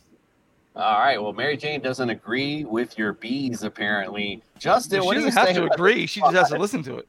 [0.75, 1.21] All right.
[1.21, 4.43] Well, Mary Jane doesn't agree with your B's apparently.
[4.59, 6.07] Justin, she what do you doesn't have to agree.
[6.07, 7.09] She just has to listen to it.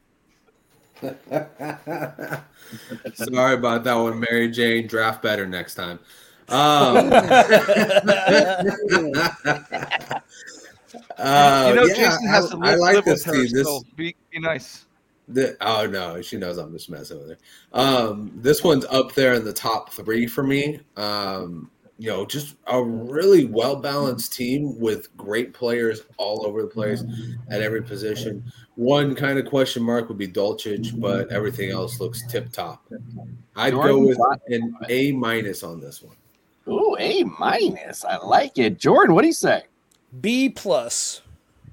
[3.14, 4.88] Sorry about that one, Mary Jane.
[4.88, 6.00] Draft better next time.
[6.50, 7.12] Um,
[11.18, 13.44] uh, you know, yeah, Jason has I, to I live, like live this with her.
[13.44, 13.54] team.
[13.54, 14.86] This, so be, be nice.
[15.28, 17.38] the, oh no, she knows I'm just messing with her.
[17.74, 20.80] Um, this one's up there in the top three for me.
[20.96, 21.70] Um,
[22.00, 27.04] you know, just a really well balanced team with great players all over the place
[27.50, 28.44] at every position.
[28.78, 32.86] One kind of question mark would be Dulcich, but everything else looks tip top.
[33.56, 34.20] I'd go with
[34.50, 36.16] an A minus on this one.
[36.68, 38.06] Ooh, A minus.
[38.06, 38.78] I like it.
[38.78, 39.64] Jordan, what do you say?
[40.22, 41.24] B plus.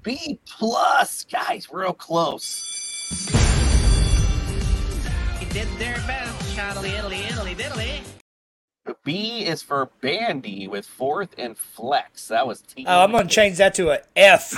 [0.01, 1.25] B plus.
[1.25, 3.29] Guys, real close.
[5.39, 8.01] They did their best, Charlie, Italy, Italy, Italy.
[9.03, 12.29] B is for Bandy with fourth and flex.
[12.29, 12.85] That was team.
[12.87, 14.55] Oh, I'm gonna change that to a F.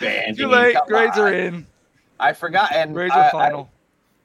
[0.00, 0.36] Bandy.
[0.36, 0.74] Too late.
[0.74, 1.24] Come Grades on.
[1.24, 1.66] are in.
[2.20, 2.72] I forgot.
[2.74, 3.70] And Grades I, are I- final.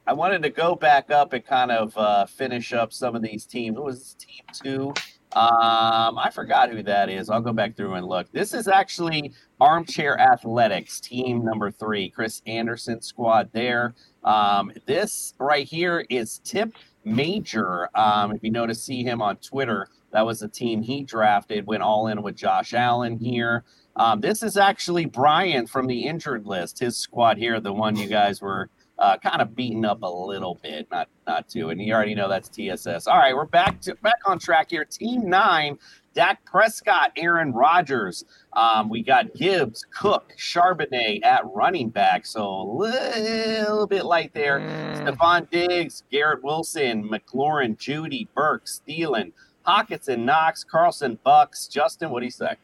[0.06, 3.44] I wanted to go back up and kind of uh, finish up some of these
[3.44, 3.76] teams.
[3.76, 4.88] What was this team two?
[5.36, 7.28] Um, I forgot who that is.
[7.28, 8.32] I'll go back through and look.
[8.32, 13.92] This is actually Armchair Athletics, team number three, Chris Anderson squad there.
[14.24, 16.72] Um, this right here is Tip
[17.04, 17.90] Major.
[17.94, 19.88] Um, if you notice, see him on Twitter.
[20.12, 23.64] That was the team he drafted, went all in with Josh Allen here.
[23.96, 28.06] Um, this is actually Brian from the injured list, his squad here, the one you
[28.06, 31.70] guys were uh, kind of beaten up a little bit, not not too.
[31.70, 33.06] And you already know that's TSS.
[33.06, 34.84] All right, we're back to back on track here.
[34.84, 35.78] Team nine,
[36.14, 38.24] Dak Prescott, Aaron Rodgers.
[38.54, 44.58] Um, we got Gibbs, Cook, Charbonnet at running back, so a little bit light there.
[44.96, 49.32] Stefon Diggs, Garrett Wilson, McLaurin, Jeudy, Burke, Thielen,
[49.68, 51.66] Hockenson, Knox, Carlson, Bucks.
[51.66, 52.54] Justin, what do you say?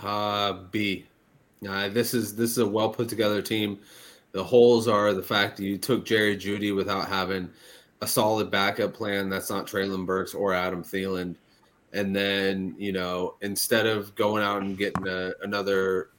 [0.00, 1.06] Uh, B.
[1.68, 3.80] Uh, this is this is a well put together team.
[4.32, 7.50] The holes are the fact that you took Jerry Jeudy without having
[8.00, 9.28] a solid backup plan.
[9.28, 11.34] That's not Treylon Burks or Adam Thielen.
[11.92, 16.10] And then you know instead of going out and getting a, another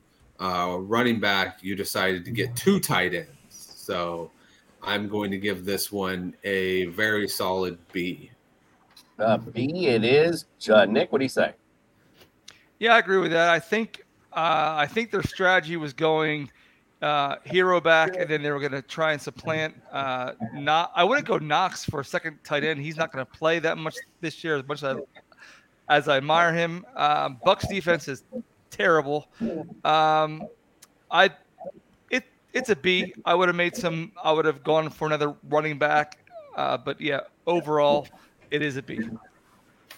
[0.42, 3.30] uh, running back, you decided to get two tight ends.
[3.50, 4.32] So
[4.82, 8.32] I'm going to give this one a very solid B.
[9.18, 10.46] Uh, B it is.
[10.70, 11.54] Uh, Nick, what do you say?
[12.80, 13.50] Yeah, I agree with that.
[13.50, 16.52] I think uh, I think their strategy was going
[17.02, 19.76] uh, hero back, and then they were going to try and supplant.
[19.92, 22.82] Uh, not, I wouldn't go Knox for a second tight end.
[22.82, 25.02] He's not going to play that much this year, as much as I,
[25.88, 26.86] as I admire him.
[26.96, 28.24] Um, Bucks defense is
[28.72, 29.28] terrible.
[29.86, 30.48] Um,
[31.12, 31.30] I
[32.10, 33.14] it it's a B.
[33.24, 34.12] I would have made some.
[34.22, 36.18] I would have gone for another running back.
[36.58, 38.08] Uh, but yeah, overall,
[38.52, 39.00] it is a B.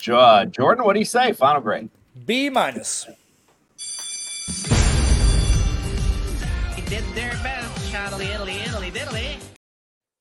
[0.10, 1.34] Uh, Jordan, what do you say?
[1.34, 1.90] Final grade.
[2.26, 3.08] B minus.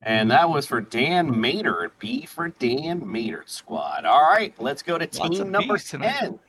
[0.01, 1.91] And that was for Dan Mater.
[1.99, 4.05] B for Dan Mater squad.
[4.05, 6.39] All right, let's go to Lots team number Bs tonight.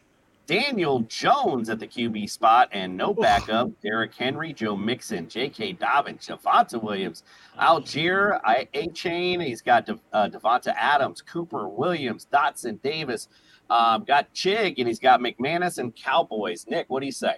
[0.48, 0.62] 10.
[0.62, 3.70] Daniel Jones at the QB spot and no backup.
[3.82, 5.74] Derrick Henry, Joe Mixon, J.K.
[5.74, 7.22] Dobbins, Javonte Williams,
[7.58, 9.44] Allgeier, I- Achane.
[9.44, 13.28] He's got De- uh, Davante Adams, Cooper Williams, Dotson Davis.
[13.70, 16.66] Um, got Chig and he's got McManus and Cowboys.
[16.66, 17.36] Nick, what do you say?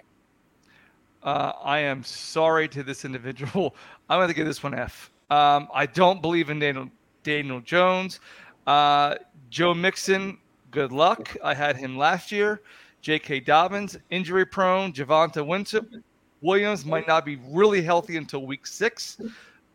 [1.23, 3.75] Uh, I am sorry to this individual.
[4.09, 5.11] I'm going to give this one F.
[5.29, 6.89] Um, I don't believe in Daniel,
[7.23, 8.19] Daniel Jones.
[8.65, 9.15] Uh,
[9.49, 10.37] Joe Mixon,
[10.71, 11.35] good luck.
[11.43, 12.61] I had him last year.
[13.01, 13.41] J.K.
[13.41, 14.93] Dobbins, injury prone.
[14.93, 16.03] Javonte Winston,
[16.41, 19.19] Williams might not be really healthy until week six.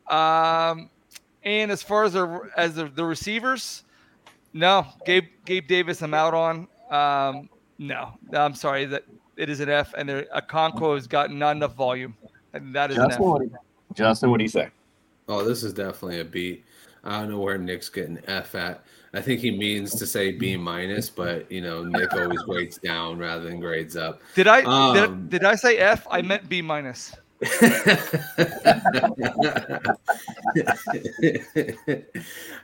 [0.09, 0.91] Um,
[1.43, 3.85] and as far as the, as the, the receivers,
[4.53, 6.69] no, Gabe Gabe Davis, I'm out on.
[6.91, 7.49] Um,
[7.79, 9.05] no, I'm sorry that
[9.37, 12.17] it is an F, and there Okonkwo has gotten not enough volume,
[12.53, 13.11] and that is an F.
[13.11, 13.59] Justin, what do you,
[13.95, 14.71] Justin, what do you say?
[15.29, 16.63] Oh, this is definitely a B.
[17.05, 18.83] I don't know where Nick's getting F at.
[19.15, 23.19] I think he means to say B minus, but you know, Nick always grades down
[23.19, 24.21] rather than grades up.
[24.35, 26.07] Did I Um, did, did I say F?
[26.11, 27.15] I meant B minus.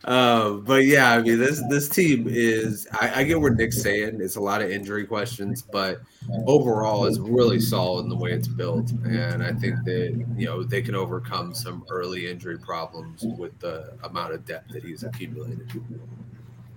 [0.04, 4.22] um, but yeah, I mean this this team is I, I get where Nick's saying
[4.22, 6.00] it's a lot of injury questions, but
[6.46, 8.92] overall it's really solid in the way it's built.
[9.04, 13.92] And I think that you know they can overcome some early injury problems with the
[14.04, 15.70] amount of depth that he's accumulated.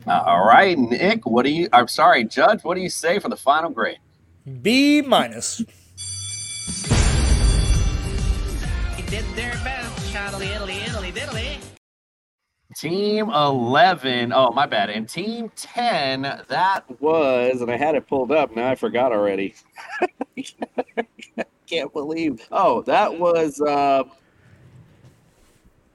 [0.08, 1.68] Uh, all right, Nick, what do you?
[1.74, 3.98] I'm sorry, Judge, what do you say for the final grade?
[4.62, 5.64] B minus.
[12.76, 14.34] Team 11.
[14.34, 14.90] Oh, my bad.
[14.90, 18.54] And team 10, that was, and I had it pulled up.
[18.56, 19.56] Now I forgot already.
[21.68, 22.46] Can't believe.
[22.52, 24.04] Oh, that was, uh,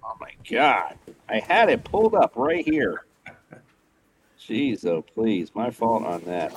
[0.03, 0.97] oh my God.
[1.29, 3.05] I had it pulled up right here.
[4.41, 5.55] Jeez, oh, please.
[5.55, 6.53] My fault on that.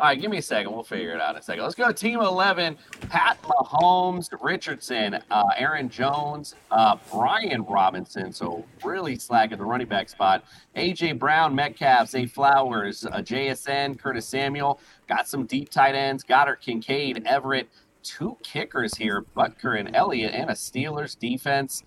[0.00, 0.70] All right, give me a second.
[0.70, 1.64] We'll figure it out in a second.
[1.64, 2.78] Let's go to Team 11.
[3.08, 8.32] Pat Mahomes, Richardson, uh, Aaron Jones, uh, Brian Robinson.
[8.32, 10.44] So really slacking the running back spot.
[10.76, 11.12] A.J.
[11.12, 14.78] Brown, Metcalf, Zay Flowers, uh, JSN, Curtis Samuel.
[15.08, 16.22] Got some deep tight ends.
[16.22, 17.68] Goedert, Kincaid, Everett.
[18.04, 21.82] Two kickers here, Butker and Elliott, and a Steelers defense.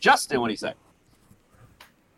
[0.00, 0.74] Justin, what do you say?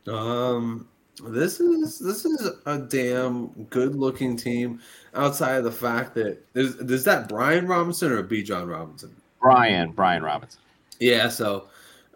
[0.08, 0.88] Um,
[1.24, 4.80] this is this is a damn good looking team.
[5.14, 9.14] Outside of the fact that is is that Brian Robinson or Bijan Robinson?
[9.40, 10.60] Brian, Brian Robinson.
[11.00, 11.28] Yeah.
[11.28, 11.68] So,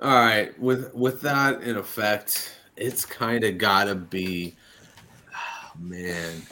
[0.02, 4.54] all right, with with that in effect, it's kind of gotta be,
[5.32, 6.42] oh, man,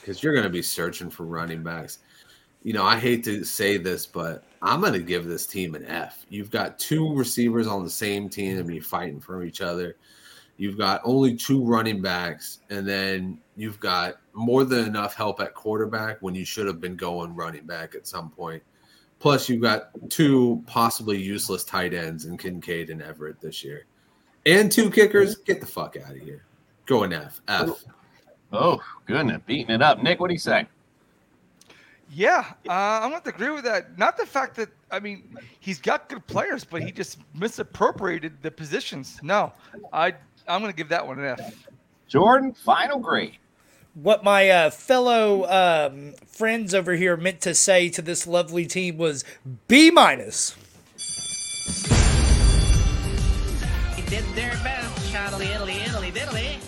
[0.00, 2.00] because you're gonna be searching for running backs.
[2.62, 6.26] You know, I hate to say this, but I'm gonna give this team an F.
[6.28, 9.96] You've got two receivers on the same team and be fighting for each other.
[10.58, 15.54] You've got only two running backs, and then you've got more than enough help at
[15.54, 18.62] quarterback when you should have been going running back at some point.
[19.18, 23.86] Plus, you've got two possibly useless tight ends in Kincaid and Everett this year,
[24.46, 25.36] and two kickers.
[25.36, 26.44] Get the fuck out of here.
[26.86, 27.42] Go an F.
[27.48, 27.84] F.
[28.52, 30.02] Oh, goodness, beating it up.
[30.02, 30.66] Nick, what do you say?
[32.10, 33.98] Yeah, uh, I'm going to agree with that.
[33.98, 38.50] Not the fact that I mean he's got good players, but he just misappropriated the
[38.50, 39.18] positions.
[39.22, 39.52] No,
[39.92, 40.14] I
[40.48, 41.68] I'm going to give that one an F.
[42.08, 43.38] Jordan, final grade.
[43.94, 48.98] What my uh, fellow um, friends over here meant to say to this lovely team
[48.98, 49.24] was
[49.68, 50.54] B minus.
[53.96, 55.10] They did their best.
[55.10, 56.58] Shadowy Italy, Italy, Italy.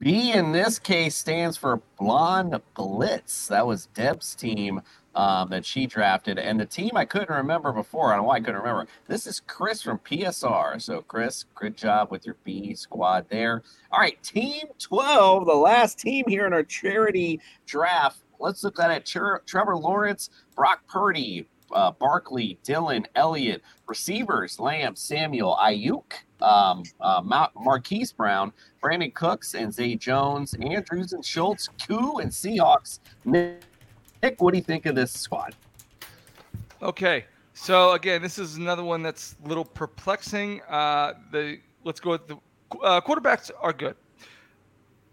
[0.00, 3.46] B in this case stands for Blonde Blitz.
[3.46, 4.82] That was Deb's team
[5.14, 6.38] um, that she drafted.
[6.38, 8.12] And the team I couldn't remember before.
[8.12, 8.86] I don't know why I couldn't remember.
[9.06, 10.80] This is Chris from PSR.
[10.80, 13.62] So, Chris, good job with your B squad there.
[13.92, 18.18] All right, Team 12, the last team here in our charity draft.
[18.40, 19.06] Let's look at it.
[19.06, 26.04] Trevor Lawrence, Brock Purdy, uh, Barkley, Dillon, Elliott, receivers, Lamb, Samuel, Aiyuk,
[26.42, 28.52] um, uh, Ma- Marquise Brown,
[28.82, 33.00] Brandin Cooks, and Zay Jones, Andrews and Schultz, Koo and Seahawks.
[33.24, 33.62] Nick,
[34.38, 35.54] what do you think of this squad?
[36.82, 40.60] Okay, so again, this is another one that's a little perplexing.
[40.68, 42.36] Uh, the let's go with the
[42.82, 43.96] uh, quarterbacks are good.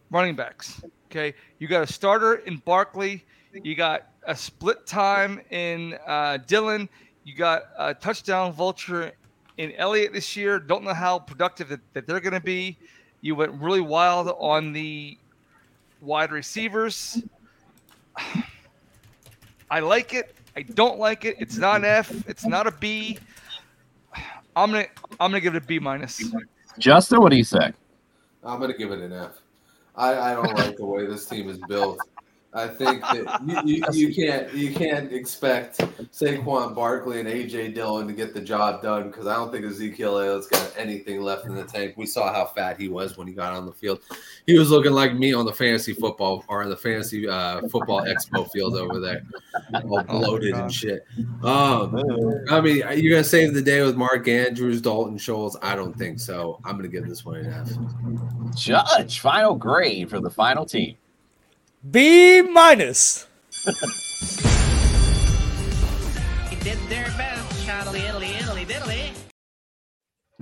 [0.10, 1.34] Running backs, okay.
[1.60, 3.24] You got a starter in Barkley.
[3.54, 6.90] You got a split time in uh, Dillon.
[7.24, 9.12] You got a touchdown vulture
[9.58, 10.60] in Elliott this year.
[10.60, 12.78] Don't know how productive that, that they're going to be.
[13.22, 15.18] You went really wild on the
[16.02, 17.22] wide receivers.
[19.72, 20.36] I like it.
[20.56, 21.38] I don't like it.
[21.40, 22.28] It's not an F.
[22.28, 23.18] It's not a B.
[24.56, 24.86] I'm gonna
[25.20, 26.22] I'm gonna give it a B minus.
[26.78, 27.72] Justin, what do you say?
[28.44, 29.42] I'm gonna give it an F.
[29.96, 32.06] I, I don't like the way this team is built.
[32.54, 35.78] I think that you, you, you can't you can't expect
[36.12, 40.18] Saquon Barkley and AJ Dillon to get the job done because I don't think Ezekiel
[40.18, 41.94] Elliott's got anything left in the tank.
[41.96, 44.02] We saw how fat he was when he got on the field.
[44.48, 48.50] He was looking like me on the fantasy football or the fantasy uh, football expo
[48.52, 49.22] field over there,
[49.86, 51.06] all bloated and shit.
[51.44, 51.96] Um,
[52.50, 55.56] I mean, you're gonna save the day with Mark Andrews, Dalton Schultz?
[55.62, 56.60] I don't think so.
[56.66, 58.56] I'm gonna give this one an F.
[58.56, 60.98] Judge, final grade for the final team.
[61.90, 63.26] B minus.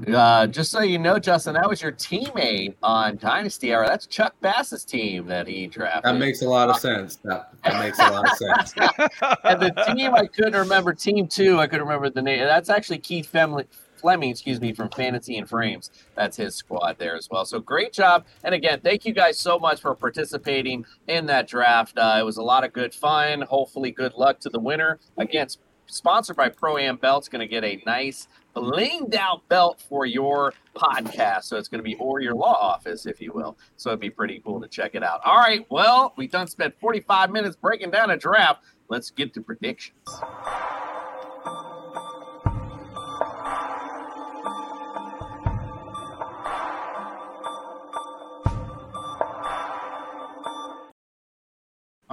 [0.07, 3.87] Uh, just so you know, Justin, that was your teammate on Dynasty Era.
[3.87, 6.03] That's Chuck Bass's team that he drafted.
[6.03, 7.17] That makes a lot of sense.
[7.23, 8.73] That, that makes a lot of sense.
[9.43, 12.39] and the team I couldn't remember, team two, I couldn't remember the name.
[12.39, 13.65] That's actually Keith Fleming,
[13.99, 15.91] Fleming, excuse me, from Fantasy and Frames.
[16.15, 17.45] That's his squad there as well.
[17.45, 18.25] So great job.
[18.43, 21.97] And again, thank you guys so much for participating in that draft.
[21.97, 23.41] Uh, it was a lot of good fun.
[23.41, 24.99] Hopefully, good luck to the winner.
[25.17, 25.47] Again,
[25.87, 30.53] sponsored by Pro Am Belts, going to get a nice blinged out belt for your
[30.75, 31.43] podcast.
[31.43, 33.57] So it's going to be or your law office, if you will.
[33.77, 35.21] So it'd be pretty cool to check it out.
[35.25, 35.65] All right.
[35.69, 38.63] Well, we done spent 45 minutes breaking down a draft.
[38.89, 39.95] Let's get to predictions.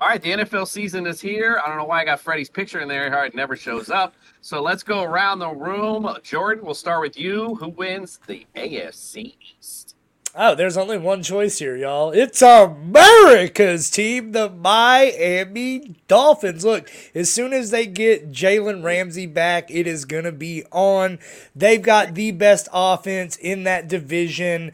[0.07, 1.61] All right, the NFL season is here.
[1.61, 3.25] I don't know why I got Freddie's picture in there.
[3.25, 4.15] It never shows up.
[4.41, 6.09] So let's go around the room.
[6.23, 7.57] Jordan, we'll start with you.
[7.57, 9.97] Who wins the AFC East?
[10.33, 12.13] Oh, there's only one choice here, y'all.
[12.13, 16.65] It's America's team, the Miami Dolphins.
[16.65, 21.19] Look, as soon as they get Jalen Ramsey back, it is going to be on.
[21.57, 24.71] They've got the best offense in that division.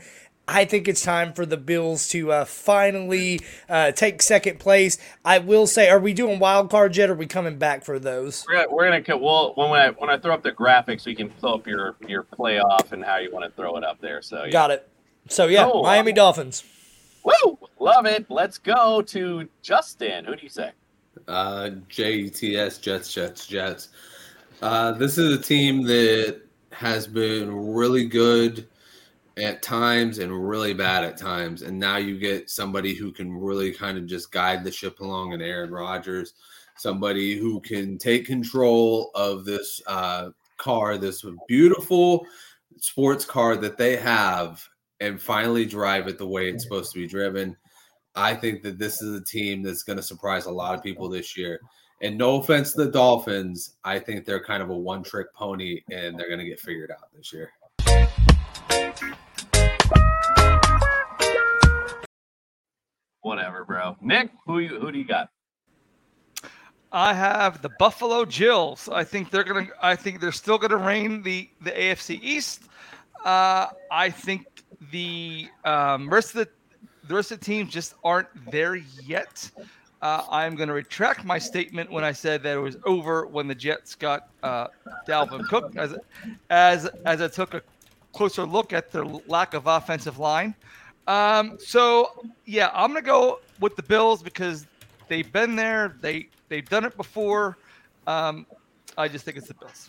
[0.48, 4.98] I think it's time for the Bills to uh, finally uh, take second place.
[5.24, 7.10] I will say, are we doing wild cards yet?
[7.10, 8.44] Or are we coming back for those?
[8.48, 11.30] We're gonna, we're gonna well when I when I throw up the graphics, we can
[11.30, 14.20] throw up your your playoff and how you want to throw it up there.
[14.20, 14.50] So yeah.
[14.50, 14.88] Got it.
[15.28, 15.84] So yeah, Cool.
[15.84, 16.64] Miami Dolphins.
[17.24, 17.58] Woo!
[17.78, 18.26] Love it.
[18.28, 20.24] Let's go to Justin.
[20.24, 20.72] Who do you say?
[21.28, 23.88] Uh, JETS, Jets, Jets, Jets.
[24.60, 26.40] Uh, this is a team that
[26.72, 28.66] has been really good
[29.38, 31.62] at times and really bad at times.
[31.62, 35.32] And now you get somebody who can really kind of just guide the ship along
[35.32, 36.34] in Aaron Rodgers,
[36.76, 42.26] somebody who can take control of this uh, car, this beautiful
[42.78, 44.66] sports car that they have,
[45.00, 47.56] and finally drive it the way it's supposed to be driven.
[48.14, 51.08] I think that this is a team that's going to surprise a lot of people
[51.08, 51.60] this year.
[52.02, 55.80] And no offense to the Dolphins, I think they're kind of a one trick pony
[55.90, 57.50] and they're going to get figured out this year.
[63.22, 63.96] Whatever, bro.
[64.00, 65.30] Nick, who you who do you got?
[66.92, 68.88] I have the Buffalo Jills.
[68.88, 69.68] I think they're gonna.
[69.80, 72.64] I think they're still gonna reign the the AFC East.
[73.24, 74.46] Uh, I think
[74.90, 76.48] the um, rest of the
[77.08, 79.50] the rest of the teams just aren't there yet.
[80.02, 83.46] Uh, I'm going to retract my statement when I said that it was over when
[83.46, 84.66] the Jets got uh,
[85.06, 85.94] Dalvin Cook, as
[86.50, 87.62] as as I took a
[88.12, 90.54] closer look at their lack of offensive line.
[91.06, 94.66] Um, so yeah, I'm going to go with the Bills because
[95.08, 95.96] they've been there.
[96.00, 97.58] They they've done it before.
[98.06, 98.46] Um,
[98.96, 99.88] I just think it's the Bills.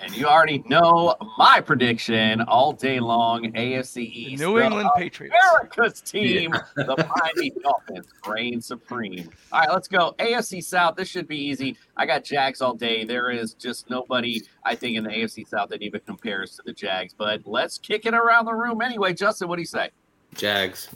[0.00, 3.52] And you already know my prediction all day long.
[3.52, 5.34] AFC East, New England Patriots.
[5.52, 6.84] America's team, the
[7.36, 9.28] Miami Dolphins, reign supreme.
[9.50, 10.14] All right, let's go.
[10.20, 10.94] AFC South.
[10.94, 11.76] This should be easy.
[11.96, 13.04] I got Jags all day.
[13.04, 16.72] There is just nobody, I think, in the AFC South that even compares to the
[16.72, 17.12] Jags.
[17.12, 19.14] But let's kick it around the room anyway.
[19.14, 19.90] Justin, what do you say?
[20.38, 20.88] Jags.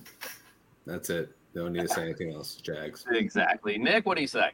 [0.86, 1.36] That's it.
[1.54, 2.54] Don't need to say anything else.
[2.54, 3.04] Jags.
[3.10, 3.76] Exactly.
[3.76, 4.52] Nick, what do you say?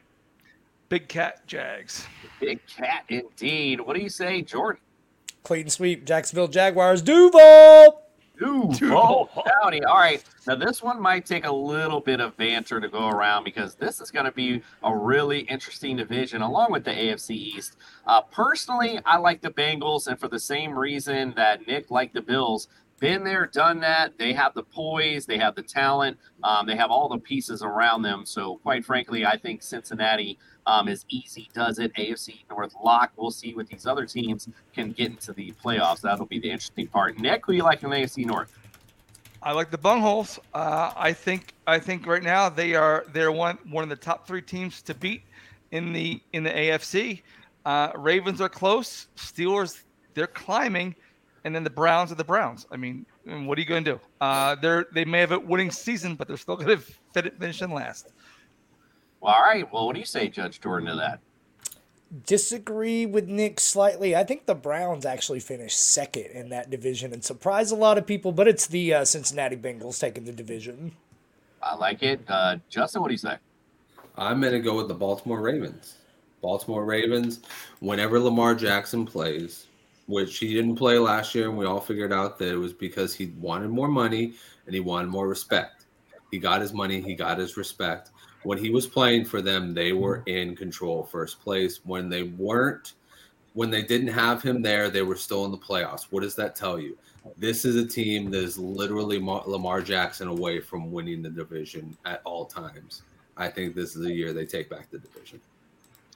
[0.89, 2.05] Big Cat Jags.
[2.39, 3.79] Big cat indeed.
[3.79, 4.81] What do you say, Jordan?
[5.43, 8.03] Clayton Sweep, Jacksonville Jaguars, Duval.
[8.39, 9.29] Duval
[9.61, 9.83] County.
[9.83, 10.23] All right.
[10.47, 13.99] Now, this one might take a little bit of banter to go around because this
[14.01, 17.77] is going to be a really interesting division along with the AFC East.
[18.07, 22.21] Uh, personally, I like the Bengals, and for the same reason that Nick liked the
[22.21, 22.69] Bills,
[22.99, 24.17] been there, done that.
[24.17, 28.01] They have the poise, they have the talent, um, they have all the pieces around
[28.01, 28.25] them.
[28.25, 31.93] So, quite frankly, I think Cincinnati um, is easy, does it.
[31.95, 33.11] AFC North lock.
[33.15, 36.01] We'll see what these other teams can get into the playoffs.
[36.01, 37.17] That'll be the interesting part.
[37.19, 38.57] Nick, who you like in AFC North?
[39.41, 40.37] I like the bungholes.
[40.53, 44.27] Uh, I think I think right now they are they're one one of the top
[44.27, 45.23] three teams to beat
[45.71, 47.21] in the in the AFC.
[47.65, 49.07] Uh, Ravens are close.
[49.15, 49.83] Steelers
[50.13, 50.95] they're climbing,
[51.43, 52.65] and then the Browns are the Browns.
[52.71, 53.99] I mean, what are you going to do?
[54.21, 56.77] Uh, they're they may have a winning season, but they're still going
[57.13, 58.09] to finish in last.
[59.21, 59.71] Well, all right.
[59.71, 61.19] Well, what do you say, Judge Jordan, to that?
[62.25, 64.15] Disagree with Nick slightly.
[64.15, 68.07] I think the Browns actually finished second in that division and surprised a lot of
[68.07, 70.93] people, but it's the uh, Cincinnati Bengals taking the division.
[71.61, 72.21] I like it.
[72.27, 73.35] Uh, Justin, what do you say?
[74.17, 75.95] I'm going to go with the Baltimore Ravens.
[76.41, 77.41] Baltimore Ravens,
[77.79, 79.67] whenever Lamar Jackson plays,
[80.09, 83.13] which he didn't play last year, and we all figured out that it was because
[83.13, 84.33] he wanted more money
[84.65, 85.85] and he wanted more respect.
[86.31, 88.11] He got his money, he got his respect
[88.43, 90.29] when he was playing for them, they were mm-hmm.
[90.29, 91.81] in control first place.
[91.83, 92.93] When they weren't,
[93.53, 96.07] when they didn't have him there, they were still in the playoffs.
[96.09, 96.97] What does that tell you?
[97.37, 102.21] This is a team that is literally Lamar Jackson away from winning the division at
[102.23, 103.03] all times.
[103.35, 105.39] I think this is the year they take back the division.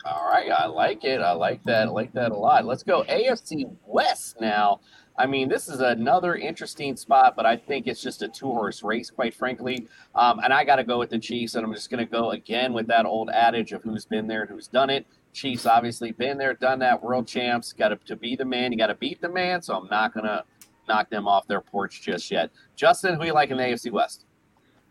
[0.05, 1.21] All right, I like it.
[1.21, 1.87] I like that.
[1.87, 2.65] I like that a lot.
[2.65, 4.81] Let's go AFC West now.
[5.17, 8.83] I mean, this is another interesting spot, but I think it's just a two horse
[8.83, 9.87] race, quite frankly.
[10.15, 12.31] Um, and I got to go with the Chiefs, and I'm just going to go
[12.31, 15.05] again with that old adage of who's been there who's done it.
[15.33, 17.73] Chiefs obviously been there, done that, world champs.
[17.73, 19.61] Got to, to be the man, you got to beat the man.
[19.61, 20.43] So I'm not going to
[20.87, 22.49] knock them off their porch just yet.
[22.75, 24.25] Justin, who you like in the AFC West?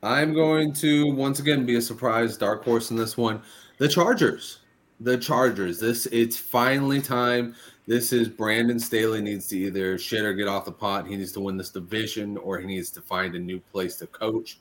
[0.03, 3.43] I'm going to once again be a surprise dark horse in this one.
[3.79, 4.62] The Chargers.
[5.03, 5.81] The Chargers.
[5.81, 7.55] This it's finally time
[7.87, 11.07] this is Brandon Staley needs to either shit or get off the pot.
[11.07, 14.07] He needs to win this division or he needs to find a new place to
[14.07, 14.59] coach.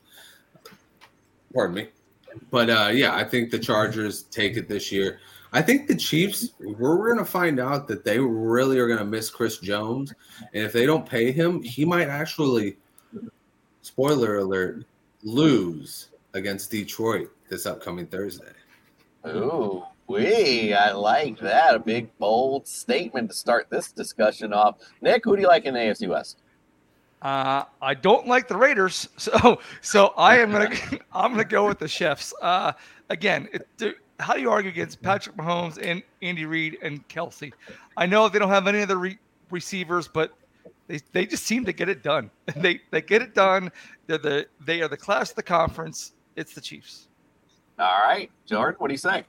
[1.54, 1.89] Pardon me.
[2.50, 5.20] But uh, yeah, I think the Chargers take it this year.
[5.54, 9.06] I think the Chiefs, we're going to find out that they really are going to
[9.06, 10.14] miss Chris Jones.
[10.54, 12.78] And if they don't pay him, he might actually,
[13.82, 14.86] spoiler alert,
[15.24, 18.54] lose against Detroit this upcoming Thursday.
[19.28, 19.84] Ooh.
[20.12, 21.76] We, I like that.
[21.76, 24.78] A big, bold statement to start this discussion off.
[25.01, 26.38] Nick, who do you like in the AFC West?
[27.22, 30.76] Uh, I don't like the Raiders, so so I am gonna
[31.14, 32.34] I'm gonna go with the Chefs.
[32.41, 32.74] Uh,
[33.09, 37.51] again, it, how do you argue against Patrick Mahomes and Andy Reid and Kelce?
[37.95, 40.34] I know they don't have any other re- receivers, but
[40.88, 42.30] they, they just seem to get it done.
[42.57, 43.72] They they get it done.
[44.07, 46.14] They're the they are the class of the conference.
[46.36, 47.07] It's the Chiefs.
[47.80, 49.26] All right, Jordan, what do you say?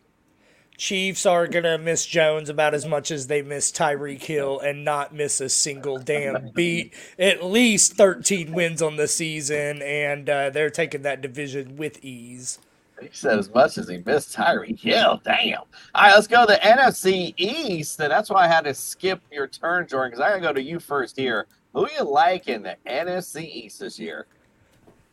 [0.77, 4.85] Chiefs are going to miss Jones about as much as they miss Tyreek Hill and
[4.85, 6.93] not miss a single damn beat.
[7.19, 12.59] At least 13 wins on the season, and uh, they're taking that division with ease.
[13.01, 15.21] He said as much as he missed Tyreek Hill.
[15.25, 15.59] Damn.
[15.59, 15.67] All
[15.97, 17.99] right, let's go to the NFC East.
[18.01, 20.53] And that's why I had to skip your turn, Jordan, because I got to go
[20.53, 21.47] to you first here.
[21.75, 24.27] Who you like in the NFC East this year?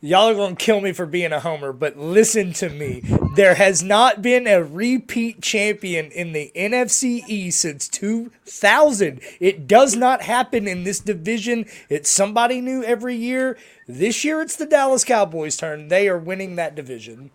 [0.02, 3.02] Y'all are going to kill me for being a homer, but listen to me.
[3.36, 9.20] There has not been a repeat champion in the NFC East since 2000.
[9.42, 11.66] It does not happen in this division.
[11.90, 13.58] It's somebody new every year.
[13.90, 15.90] This year it's the Dallas Cowboys' turn.
[15.90, 17.32] They are winning that division.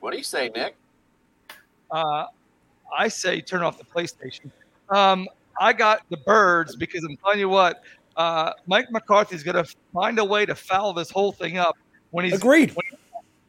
[0.00, 0.76] What do you say, Nick?
[1.90, 2.26] Uh,
[2.94, 4.50] I say turn off the PlayStation.
[4.90, 5.26] Um,
[5.58, 7.82] I got the birds because I'm telling you what,
[8.16, 11.76] uh, Mike McCarthy's going to find a way to foul this whole thing up
[12.10, 12.70] when he's agreed.
[12.70, 13.00] When,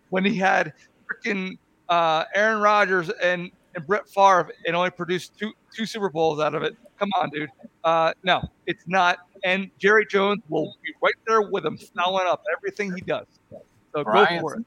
[0.10, 0.74] when he had
[1.10, 1.58] freaking
[1.90, 6.56] uh, Aaron Rodgers and, and Brett Favre and only produced two two Super Bowls out
[6.56, 6.76] of it.
[7.00, 7.50] Come on, dude.
[7.84, 9.20] Uh, no, it's not.
[9.44, 13.26] And Jerry Jones will be right there with him, fouling up everything he does.
[13.94, 14.66] So Brian, go for it.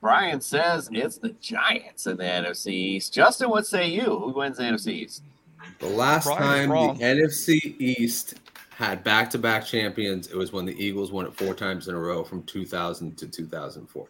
[0.00, 3.12] Brian says it's the Giants in the NFC East.
[3.12, 4.02] Justin, what say you?
[4.02, 5.22] Who wins the NFC East?
[5.78, 6.98] The last Brian's time wrong.
[6.98, 8.34] the NFC East
[8.74, 10.26] had back to back champions.
[10.28, 13.28] It was when the Eagles won it four times in a row from 2000 to
[13.28, 14.06] 2004.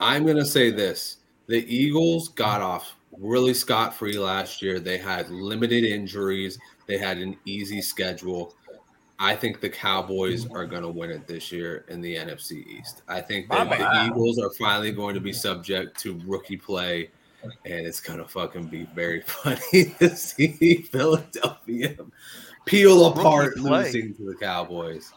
[0.00, 4.78] I'm going to say this the Eagles got off really scot free last year.
[4.78, 8.54] They had limited injuries, they had an easy schedule.
[9.18, 13.02] I think the Cowboys are going to win it this year in the NFC East.
[13.06, 17.10] I think that the Eagles are finally going to be subject to rookie play,
[17.42, 21.96] and it's going to fucking be very funny to see Philadelphia
[22.64, 25.12] peel apart losing to the Cowboys.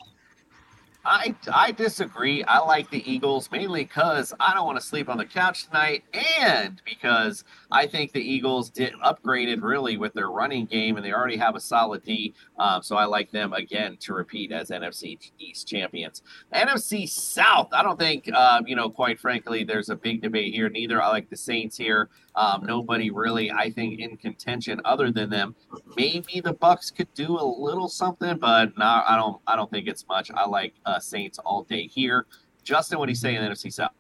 [1.05, 2.43] I I disagree.
[2.45, 6.03] I like the Eagles mainly because I don't want to sleep on the couch tonight,
[6.39, 7.43] and because
[7.73, 11.55] I think the Eagles did upgraded really with their running game, and they already have
[11.55, 12.35] a solid D.
[12.59, 16.21] Um, so I like them again to repeat as NFC East champions.
[16.53, 18.89] NFC South, I don't think uh, you know.
[18.89, 20.69] Quite frankly, there's a big debate here.
[20.69, 22.09] Neither I like the Saints here.
[22.35, 25.55] Um, nobody really, I think, in contention other than them.
[25.97, 29.41] Maybe the Bucks could do a little something, but no, I don't.
[29.47, 30.29] I don't think it's much.
[30.35, 32.27] I like uh, Saints all day here.
[32.63, 33.91] Justin, what do you say in the NFC South?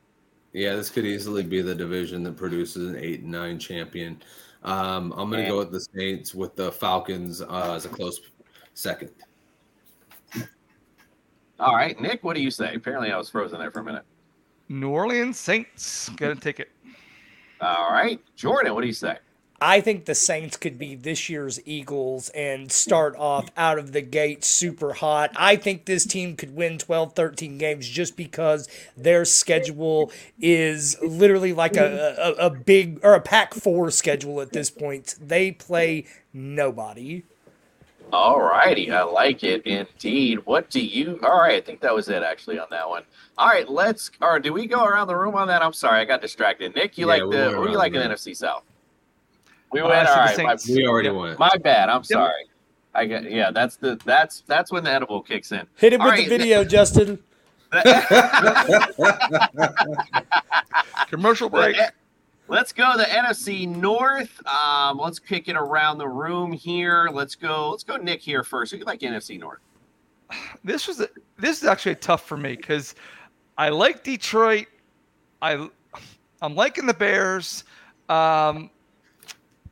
[0.53, 4.21] Yeah, this could easily be the division that produces an eight and nine champion.
[4.63, 8.21] Um, I'm going to go with the Saints with the Falcons uh, as a close
[8.75, 9.11] second.
[11.59, 12.75] All right, Nick, what do you say?
[12.75, 14.03] Apparently, I was frozen there for a minute.
[14.69, 16.71] New Orleans Saints gonna take it.
[17.61, 19.17] All right, Jordan, what do you say?
[19.65, 24.01] I think the Saints could be this year's Eagles and start off out of the
[24.01, 25.31] gate super hot.
[25.37, 31.53] I think this team could win 12, 13 games just because their schedule is literally
[31.53, 35.15] like a, a, a big or a pack four schedule at this point.
[35.21, 37.23] They play nobody.
[38.11, 40.45] All righty, I like it indeed.
[40.45, 41.19] What do you?
[41.23, 43.03] All right, I think that was it actually on that one.
[43.37, 44.11] All right, let's.
[44.21, 45.63] Or do we go around the room on that?
[45.63, 46.75] I'm sorry, I got distracted.
[46.75, 47.51] Nick, you Yeah, like we the?
[47.51, 48.09] went What do you like the in the.
[48.11, 48.63] NFC South?
[49.73, 49.93] We went.
[49.93, 51.17] I all see the right, my, We already Yep.
[51.17, 51.39] went.
[51.39, 51.89] my bad.
[51.89, 52.45] I'm sorry.
[52.93, 53.29] I get.
[53.29, 53.99] Yeah, that's the.
[54.05, 55.65] That's that's when the edible kicks in.
[55.75, 57.19] Hit it All with right, the video, Justin.
[61.09, 61.75] Commercial break.
[62.47, 64.45] Let's go the NFC North.
[64.45, 67.09] Um, let's kick it around the room here.
[67.11, 67.71] Let's go.
[67.71, 68.71] Let's go Nick here first.
[68.71, 69.59] Who you like NFC North?
[70.63, 71.07] this was a,
[71.39, 72.93] this is actually tough for me because
[73.57, 74.67] I like Detroit.
[75.41, 75.67] I
[76.41, 77.63] I'm liking the Bears,
[78.09, 78.69] um,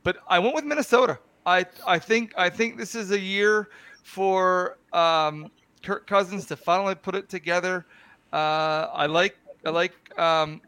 [0.02, 1.18] but I went with Minnesota.
[1.46, 3.68] I I think I think this is a year
[4.02, 5.50] for um,
[5.82, 7.86] Kirk Cousins to finally put it together.
[8.32, 10.60] Uh, I like I like um,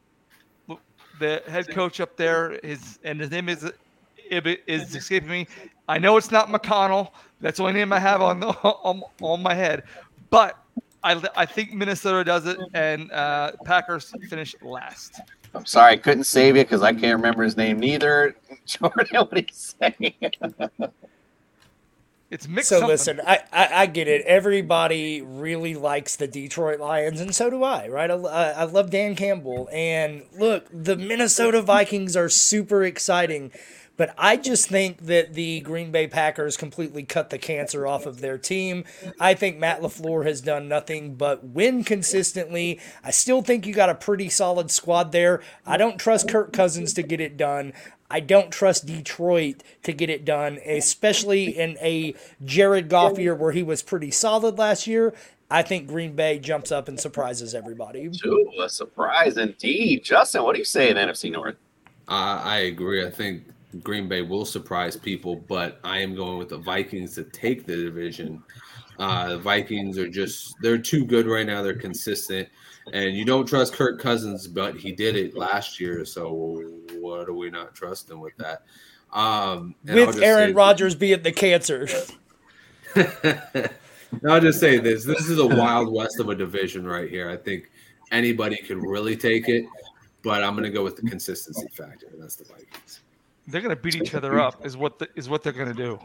[1.18, 2.59] the head coach up there.
[2.62, 3.70] His and his name is
[4.30, 5.47] is escaping me.
[5.89, 7.11] I know it's not McConnell.
[7.41, 9.82] That's the only name I have on the, on, on my head.
[10.30, 10.59] But
[11.03, 15.20] I, I think Minnesota does it, and uh, Packers finish last.
[15.55, 18.34] I'm sorry, I couldn't save you because I can't remember his name neither.
[18.66, 20.16] Jordan, what do you say?
[22.30, 22.70] It's mixed.
[22.70, 22.88] So something.
[22.88, 24.24] listen, I, I I get it.
[24.26, 27.86] Everybody really likes the Detroit Lions, and so do I.
[27.86, 28.11] Right?
[28.11, 33.52] I, I I love Dan Campbell, and look, the Minnesota Vikings are super exciting.
[33.97, 38.20] But I just think that the Green Bay Packers completely cut the cancer off of
[38.20, 38.84] their team.
[39.20, 42.80] I think Matt LaFleur has done nothing but win consistently.
[43.05, 45.42] I still think you got a pretty solid squad there.
[45.64, 47.72] I don't trust Kirk Cousins to get it done.
[48.11, 52.14] I don't trust Detroit to get it done, especially in a
[52.45, 55.14] Jared Goff year where he was pretty solid last year.
[55.51, 58.11] I think Green Bay jumps up and surprises everybody.
[58.26, 60.05] Ooh, a surprise indeed.
[60.05, 61.57] Justin, what do you say in NFC North?
[62.09, 63.05] Uh, I agree.
[63.07, 63.45] I think
[63.82, 67.76] Green Bay will surprise people, but I am going with the Vikings to take the
[67.76, 68.42] division.
[68.98, 71.62] Uh, the Vikings are just, they're too good right now.
[71.62, 72.48] They're consistent.
[72.92, 76.04] And you don't trust Kirk Cousins, but he did it last year.
[76.04, 76.62] So
[76.98, 78.62] what are we not trusting with that?
[79.12, 81.88] Um, With Aaron Rodgers being the cancer.
[84.28, 87.30] I'll just say this: this is a wild west of a division right here.
[87.30, 87.70] I think
[88.10, 89.64] anybody could really take it,
[90.22, 93.00] but I'm going to go with the consistency factor, and that's the Vikings.
[93.47, 94.64] They're gonna beat each other up.
[94.64, 95.99] Is what the, is what they're gonna do.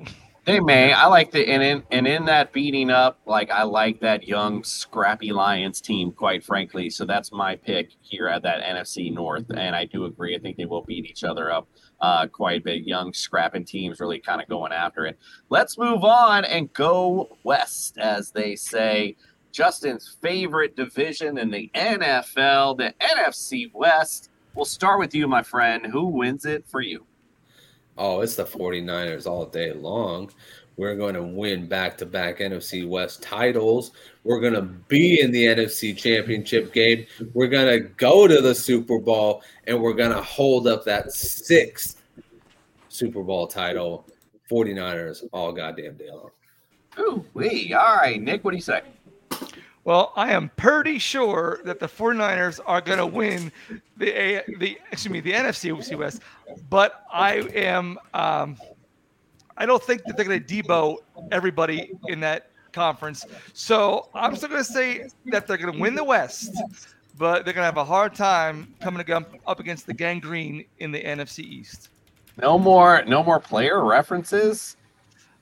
[0.45, 0.93] They may.
[0.93, 4.63] I like the and in and in that beating up, like I like that young,
[4.63, 6.89] scrappy Lions team, quite frankly.
[6.89, 10.35] So that's my pick here at that NFC North, and I do agree.
[10.35, 11.67] I think they will beat each other up
[12.01, 12.87] uh, quite a bit.
[12.87, 15.19] Young, scrapping teams really kind of going after it.
[15.49, 19.17] Let's move on and go west, as they say.
[19.51, 24.29] Justin's favorite division in the NFL, the NFC West.
[24.55, 25.85] We'll start with you, my friend.
[25.85, 27.05] Who wins it for you?
[27.99, 30.31] Oh, it's the 49ers all day long.
[30.77, 33.91] We're going to win back to back NFC West titles.
[34.23, 37.05] We're going to be in the NFC Championship game.
[37.33, 41.11] We're going to go to the Super Bowl and we're going to hold up that
[41.11, 42.01] sixth
[42.87, 44.07] Super Bowl title.
[44.49, 46.31] 49ers all goddamn day long.
[46.97, 47.73] Ooh, wee.
[47.73, 48.81] All right, Nick, what do you say?
[49.85, 53.51] Well, I am pretty sure that the 49ers are going to win
[53.97, 56.21] the A, the excuse me the NFC West,
[56.69, 58.57] but I am um,
[59.57, 60.97] I don't think that they're going to debo
[61.31, 63.25] everybody in that conference.
[63.53, 66.55] So I'm still going to say that they're going to win the West,
[67.17, 69.05] but they're going to have a hard time coming
[69.47, 71.89] up against the gangrene in the NFC East.
[72.41, 74.77] No more, no more player references.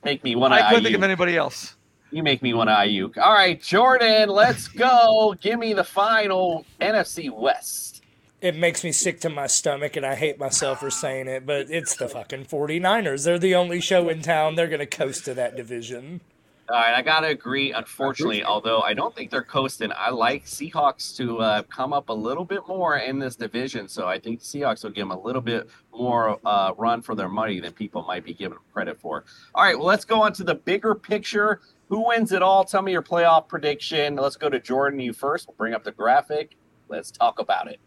[0.04, 0.66] Make me want to.
[0.66, 1.76] I couldn't think of anybody else.
[2.18, 3.20] You make me want to Aiyuk.
[3.20, 5.36] All right, Jordan, let's go.
[5.40, 8.02] Give me the final NFC West.
[8.42, 11.70] It makes me sick to my stomach, and I hate myself for saying it, but
[11.70, 13.24] it's the fucking 49ers.
[13.24, 14.56] They're the only show in town.
[14.56, 16.22] They're going to coast to that division.
[16.70, 17.72] All right, I gotta agree.
[17.72, 22.14] Unfortunately, although I don't think they're coasting, I like Seahawks to uh, come up a
[22.14, 23.88] little bit more in this division.
[23.88, 27.30] So I think Seahawks will give them a little bit more uh, run for their
[27.30, 29.24] money than people might be giving them credit for.
[29.56, 31.62] All right, well, let's go on to the bigger picture.
[31.90, 32.66] Who wins it all?
[32.66, 34.16] Tell me your playoff prediction.
[34.16, 35.00] Let's go to Jordan.
[35.00, 35.48] You first.
[35.48, 36.56] We'll bring up the graphic.
[36.90, 37.80] Let's talk about it.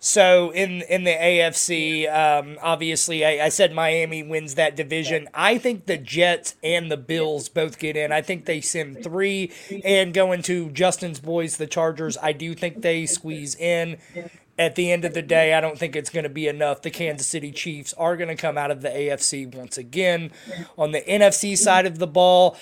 [0.00, 5.28] So in in the AFC, um, obviously, I, I, said Miami wins that division.
[5.34, 8.12] I think the Jets and the Bills both get in.
[8.12, 9.50] I think they send three
[9.84, 12.16] and go into Justin's boys, the Chargers.
[12.22, 13.98] I do think they squeeze in.
[14.56, 16.82] At the end of the day, I don't think it's going to be enough.
[16.82, 20.32] The Kansas City Chiefs are going to come out of the AFC once again.
[20.76, 22.56] On the NFC side of the ball,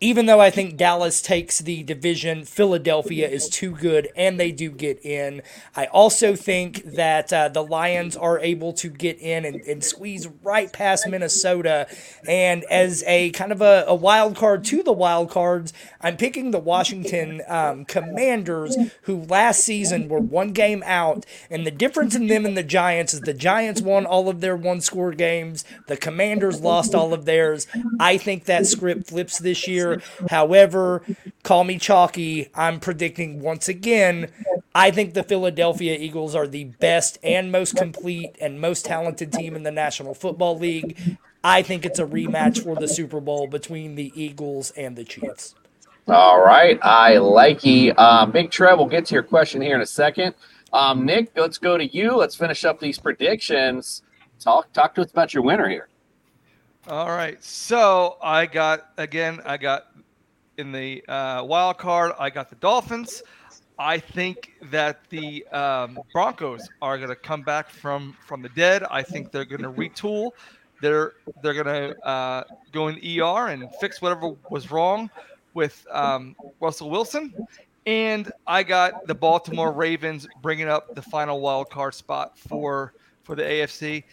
[0.00, 4.70] even though I think Dallas takes the division, Philadelphia is too good and they do
[4.70, 5.42] get in.
[5.74, 10.26] I also think that uh, the Lions are able to get in and, and, squeeze
[10.42, 11.86] right past Minnesota.
[12.28, 16.50] And as a kind of a, a, wild card to the wild cards, I'm picking
[16.50, 21.24] the Washington um, Commanders, who last season were one game out.
[21.48, 24.56] And the difference in them and the Giants is the Giants won all of their
[24.56, 27.66] one score games, the Commanders lost all of theirs.
[28.00, 30.02] I think that script flips this year year.
[30.30, 31.02] However,
[31.42, 32.48] call me chalky.
[32.54, 34.30] I'm predicting once again.
[34.74, 39.56] I think the Philadelphia Eagles are the best and most complete and most talented team
[39.56, 41.18] in the National Football League.
[41.42, 45.54] I think it's a rematch for the Super Bowl between the Eagles and the Chiefs.
[46.08, 47.92] All right, I like you.
[47.96, 50.34] Um, Big Trev, we'll get to your question here in a second.
[50.72, 52.16] Um, Nick, let's go to you.
[52.16, 54.02] Let's finish up these predictions.
[54.38, 55.88] Talk talk to us about your winner here.
[56.88, 57.42] All right.
[57.42, 59.40] So I got again.
[59.44, 59.88] I got
[60.56, 62.12] in the uh, wild card.
[62.16, 63.24] I got the Dolphins.
[63.76, 68.84] I think that the um, Broncos are going to come back from from the dead.
[68.88, 70.30] I think they're going to retool.
[70.80, 75.10] They're they're going to uh, go in ER and fix whatever was wrong
[75.54, 77.34] with um, Russell Wilson.
[77.86, 83.34] And I got the Baltimore Ravens bringing up the final wild card spot for for
[83.34, 84.04] the AFC.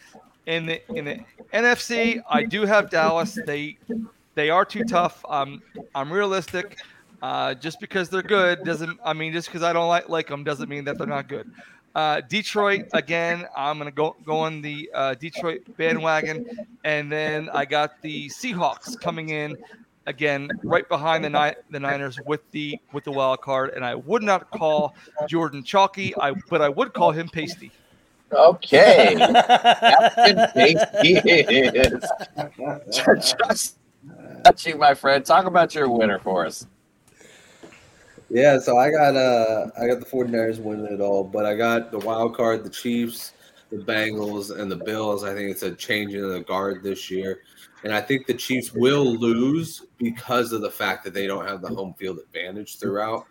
[0.46, 1.20] In the in the
[1.52, 3.38] NFC, I do have Dallas.
[3.46, 3.78] They
[4.34, 5.24] they are too tough.
[5.28, 5.62] Um,
[5.94, 6.78] I'm realistic.
[7.22, 9.00] Uh, just because they're good doesn't.
[9.02, 11.50] I mean, just because I don't like like them doesn't mean that they're not good.
[11.94, 13.46] Uh, Detroit again.
[13.56, 16.44] I'm gonna go go on the uh, Detroit bandwagon,
[16.84, 19.56] and then I got the Seahawks coming in
[20.06, 23.70] again right behind the Ni- the Niners with the with the wild card.
[23.70, 24.94] And I would not call
[25.28, 26.14] Jordan chalky.
[26.18, 27.70] I but I would call him pasty.
[28.32, 29.14] Okay.
[29.18, 32.04] Captain is.
[32.90, 33.78] Just
[34.44, 35.24] touching, my friend.
[35.24, 36.66] Talk about your winner for us.
[38.30, 41.90] Yeah, so I got uh I got the 49ers winning it all, but I got
[41.90, 43.32] the wild card, the Chiefs,
[43.70, 45.24] the Bengals, and the Bills.
[45.24, 47.42] I think it's a change in the guard this year.
[47.84, 51.60] And I think the Chiefs will lose because of the fact that they don't have
[51.60, 53.26] the home field advantage throughout,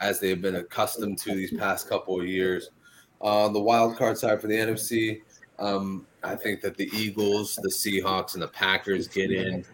[0.00, 2.70] as they've been accustomed to these past couple of years.
[3.20, 5.22] Uh, the wild card side for the NFC,
[5.58, 9.64] um, I think that the Eagles, the Seahawks, and the Packers get in.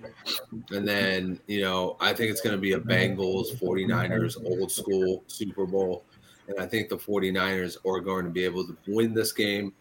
[0.71, 5.25] And then, you know, I think it's going to be a Bengals, 49ers, old school
[5.27, 6.05] Super Bowl.
[6.49, 9.73] And I think the 49ers are going to be able to win this game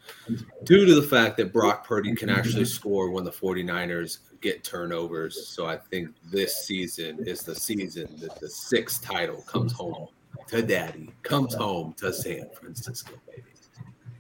[0.63, 5.47] due to the fact that Brock Purdy can actually score when the 49ers get turnovers.
[5.47, 10.07] So I think this season is the season that the sixth title comes home
[10.47, 13.52] to daddy, comes home to San Francisco, baby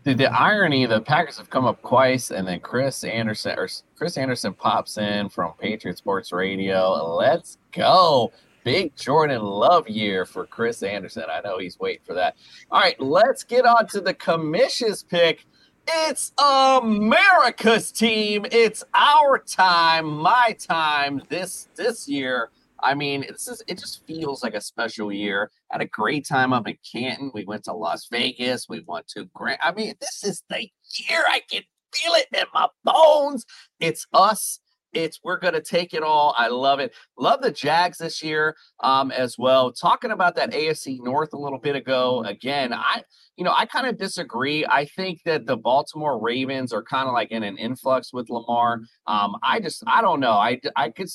[0.03, 4.17] the, the irony the Packers have come up twice, and then Chris Anderson or Chris
[4.17, 7.15] Anderson pops in from Patriot Sports Radio.
[7.15, 8.31] Let's go.
[8.63, 11.23] Big Jordan Love year for Chris Anderson.
[11.29, 12.37] I know he's waiting for that.
[12.71, 15.45] All right, let's get on to the commission's pick.
[15.85, 18.45] It's America's team.
[18.51, 22.51] It's our time, my time this this year.
[22.79, 25.51] I mean, this is it just feels like a special year.
[25.73, 27.31] Had a great time up in Canton.
[27.33, 28.67] We went to Las Vegas.
[28.69, 29.57] We went to Grand.
[29.63, 31.23] I mean, this is the year.
[31.27, 33.43] I can feel it in my bones.
[33.79, 34.59] It's us.
[34.93, 36.35] It's we're gonna take it all.
[36.37, 36.93] I love it.
[37.17, 39.71] Love the Jags this year um, as well.
[39.71, 42.23] Talking about that AFC North a little bit ago.
[42.23, 43.01] Again, I
[43.35, 44.63] you know I kind of disagree.
[44.67, 48.81] I think that the Baltimore Ravens are kind of like in an influx with Lamar.
[49.07, 50.33] Um, I just I don't know.
[50.33, 51.09] I I could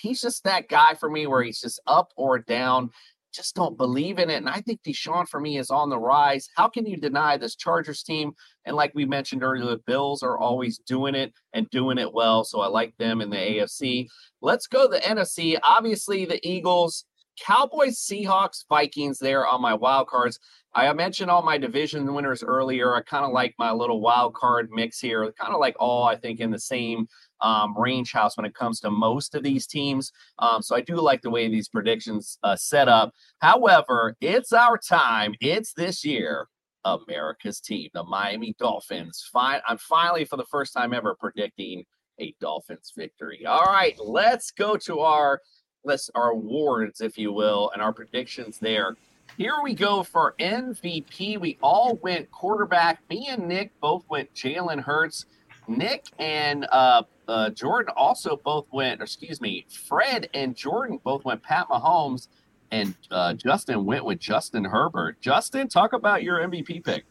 [0.00, 2.90] he's just that guy for me where he's just up or down.
[3.34, 4.36] Just don't believe in it.
[4.36, 6.48] And I think Deshaun for me is on the rise.
[6.56, 8.32] How can you deny this Chargers team?
[8.64, 12.44] And like we mentioned earlier, the Bills are always doing it and doing it well.
[12.44, 14.06] So I like them in the AFC.
[14.40, 15.58] Let's go to the NFC.
[15.62, 17.04] Obviously, the Eagles,
[17.40, 20.38] Cowboys, Seahawks, Vikings there on my wild cards.
[20.74, 22.94] I mentioned all my division winners earlier.
[22.94, 26.16] I kind of like my little wild card mix here, kind of like all I
[26.16, 27.06] think in the same
[27.40, 30.10] um, range house when it comes to most of these teams.
[30.40, 33.12] Um, so I do like the way these predictions uh, set up.
[33.38, 35.34] However, it's our time.
[35.40, 36.48] It's this year.
[36.84, 39.30] America's team, the Miami Dolphins.
[39.34, 41.84] I'm finally for the first time ever predicting
[42.20, 43.46] a Dolphins victory.
[43.46, 45.40] All right, let's go to our
[45.84, 48.96] let's our awards, if you will, and our predictions there.
[49.36, 51.40] Here we go for MVP.
[51.40, 53.00] We all went quarterback.
[53.10, 55.26] Me and Nick both went Jalen Hurts.
[55.66, 61.42] Nick and uh, uh, Jordan also both went, excuse me, Fred and Jordan both went
[61.42, 62.28] Pat Mahomes,
[62.70, 65.20] and uh, Justin went with Justin Herbert.
[65.20, 67.04] Justin, talk about your MVP pick.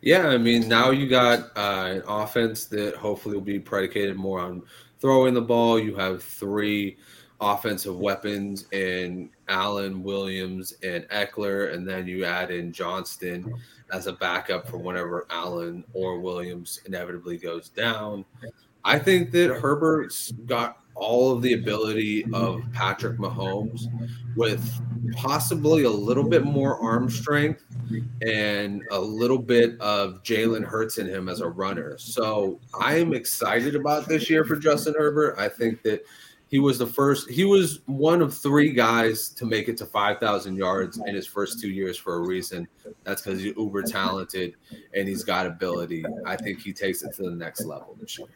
[0.00, 4.40] Yeah, I mean, now you got uh, an offense that hopefully will be predicated more
[4.40, 4.62] on
[5.00, 5.78] throwing the ball.
[5.78, 6.98] You have three
[7.40, 13.54] offensive weapons in Allen, Williams, and Ekeler, and then you add in Johnston
[13.92, 18.24] as a backup for whenever Allen or Williams inevitably goes down.
[18.84, 23.86] I think that Herbert's got all of the ability of Patrick Mahomes
[24.36, 24.80] with
[25.12, 27.64] possibly a little bit more arm strength
[28.26, 31.98] and a little bit of Jalen Hurts in him as a runner.
[31.98, 35.36] So I am excited about this year for Justin Herbert.
[35.38, 36.04] I think that
[36.54, 40.54] he was the first, he was one of three guys to make it to 5,000
[40.54, 42.68] yards in his first two years for a reason.
[43.02, 44.54] That's because he's uber talented
[44.94, 46.04] and he's got ability.
[46.24, 48.28] I think he takes it to the next level this year.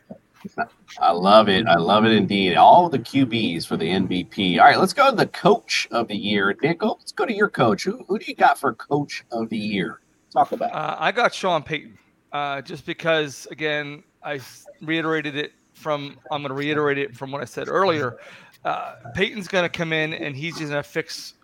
[0.98, 1.68] I love it.
[1.68, 2.56] I love it indeed.
[2.56, 4.58] All the QBs for the MVP.
[4.58, 6.56] All right, let's go to the coach of the year.
[6.60, 7.84] Nick, oh, let's go to your coach.
[7.84, 10.00] Who, who do you got for coach of the year?
[10.32, 10.72] Talk about.
[10.72, 11.96] Uh, I got Sean Payton,
[12.32, 14.40] uh, just because again I
[14.82, 16.18] reiterated it from.
[16.30, 18.18] I'm going to reiterate it from what I said earlier.
[18.64, 21.34] Uh, Payton's going to come in and he's going to fix,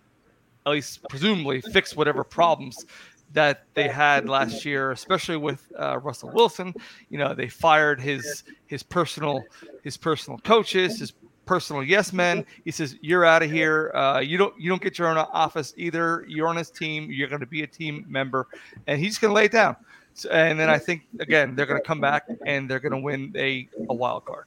[0.65, 2.85] at least presumably, fix whatever problems
[3.33, 6.73] that they had last year, especially with uh, Russell Wilson.
[7.09, 9.43] You know, they fired his his personal
[9.83, 11.13] his personal coaches, his
[11.45, 12.45] personal yes men.
[12.63, 13.91] He says, "You're out of here.
[13.93, 16.25] Uh, you don't you don't get your own office either.
[16.27, 17.11] You're on his team.
[17.11, 18.47] You're going to be a team member,"
[18.87, 19.75] and he's going to lay it down.
[20.15, 22.99] So, and then I think again they're going to come back and they're going to
[22.99, 24.45] win a a wild card.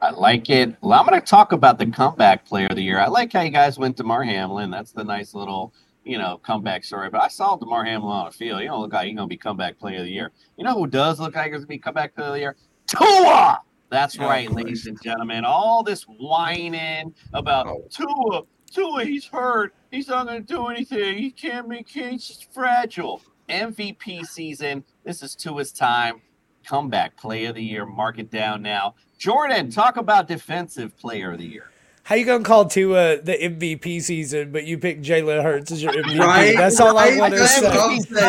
[0.00, 0.74] I like it.
[0.80, 2.98] Well, I'm going to talk about the comeback player of the year.
[2.98, 4.68] I like how you guys went to Mar Hamlin.
[4.68, 5.72] That's the nice little
[6.04, 7.10] you know, comeback story.
[7.10, 8.60] But I saw Damar Hamlin on the field.
[8.60, 10.30] You don't look like he's gonna be comeback player of the year.
[10.56, 12.56] You know who does look like he's gonna be comeback player of the year?
[12.86, 13.60] Tua.
[13.90, 15.44] That's oh, right, ladies and gentlemen.
[15.44, 17.86] All this whining about oh.
[17.90, 19.74] Tua, Tua, he's hurt.
[19.90, 21.18] He's not gonna do anything.
[21.18, 21.88] He can't make.
[21.88, 23.22] He's fragile.
[23.48, 24.84] MVP season.
[25.04, 26.20] This is Tua's time.
[26.66, 27.84] Comeback player of the year.
[27.84, 28.94] Mark it down now.
[29.18, 31.70] Jordan, talk about defensive player of the year.
[32.04, 35.92] How you gonna call Tua the MVP season, but you pick Jalen Hurts as your
[35.92, 36.18] MVP?
[36.18, 37.66] Right, That's all right, I want to say.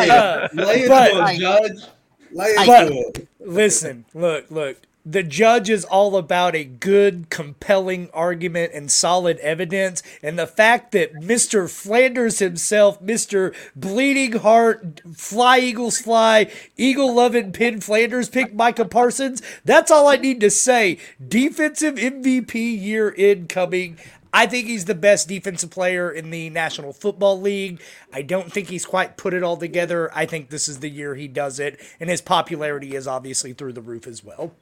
[0.08, 1.88] Uh, Lay it but, to him, Judge.
[2.30, 3.28] Lay it but, to him.
[3.40, 10.02] Listen, look, look the judge is all about a good, compelling argument and solid evidence.
[10.22, 11.70] And the fact that Mr.
[11.70, 13.54] Flanders himself, Mr.
[13.76, 20.16] Bleeding Heart, Fly Eagles Fly, Eagle Loving Pin Flanders picked Micah Parsons, that's all I
[20.16, 20.98] need to say.
[21.26, 23.98] Defensive MVP year incoming.
[24.32, 27.80] I think he's the best defensive player in the National Football League.
[28.12, 30.10] I don't think he's quite put it all together.
[30.12, 33.74] I think this is the year he does it, and his popularity is obviously through
[33.74, 34.52] the roof as well.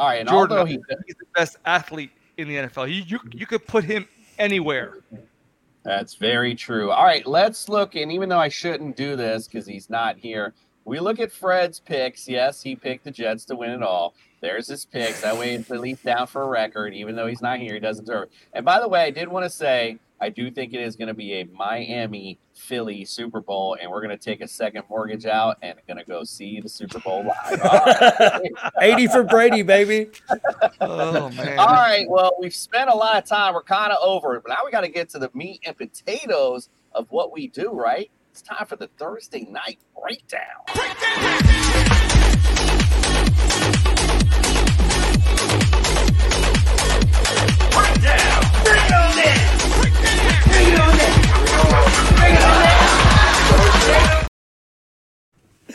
[0.00, 2.88] All right, and Jordan, he, he's the best athlete in the NFL.
[2.88, 4.94] You, you you could put him anywhere.
[5.82, 6.90] That's very true.
[6.90, 7.96] All right, let's look.
[7.96, 10.54] And even though I shouldn't do this because he's not here,
[10.86, 12.26] we look at Fred's picks.
[12.26, 14.14] Yes, he picked the Jets to win it all.
[14.40, 15.20] There's his picks.
[15.20, 16.94] That way it's at least down for a record.
[16.94, 18.32] Even though he's not here, he doesn't deserve it.
[18.54, 21.08] And by the way, I did want to say I do think it is going
[21.08, 25.24] to be a Miami Philly Super Bowl, and we're going to take a second mortgage
[25.24, 27.60] out and going to go see the Super Bowl live.
[27.60, 28.50] Right.
[28.82, 30.10] 80 for Brady, baby.
[30.82, 31.58] oh, man.
[31.58, 32.06] All right.
[32.08, 33.54] Well, we've spent a lot of time.
[33.54, 35.74] We're kind of over it, but now we got to get to the meat and
[35.74, 38.10] potatoes of what we do, right?
[38.30, 40.42] It's time for the Thursday night breakdown.
[40.66, 41.80] breakdown!
[47.72, 48.64] Breakdown!
[48.64, 49.59] Bring it on in!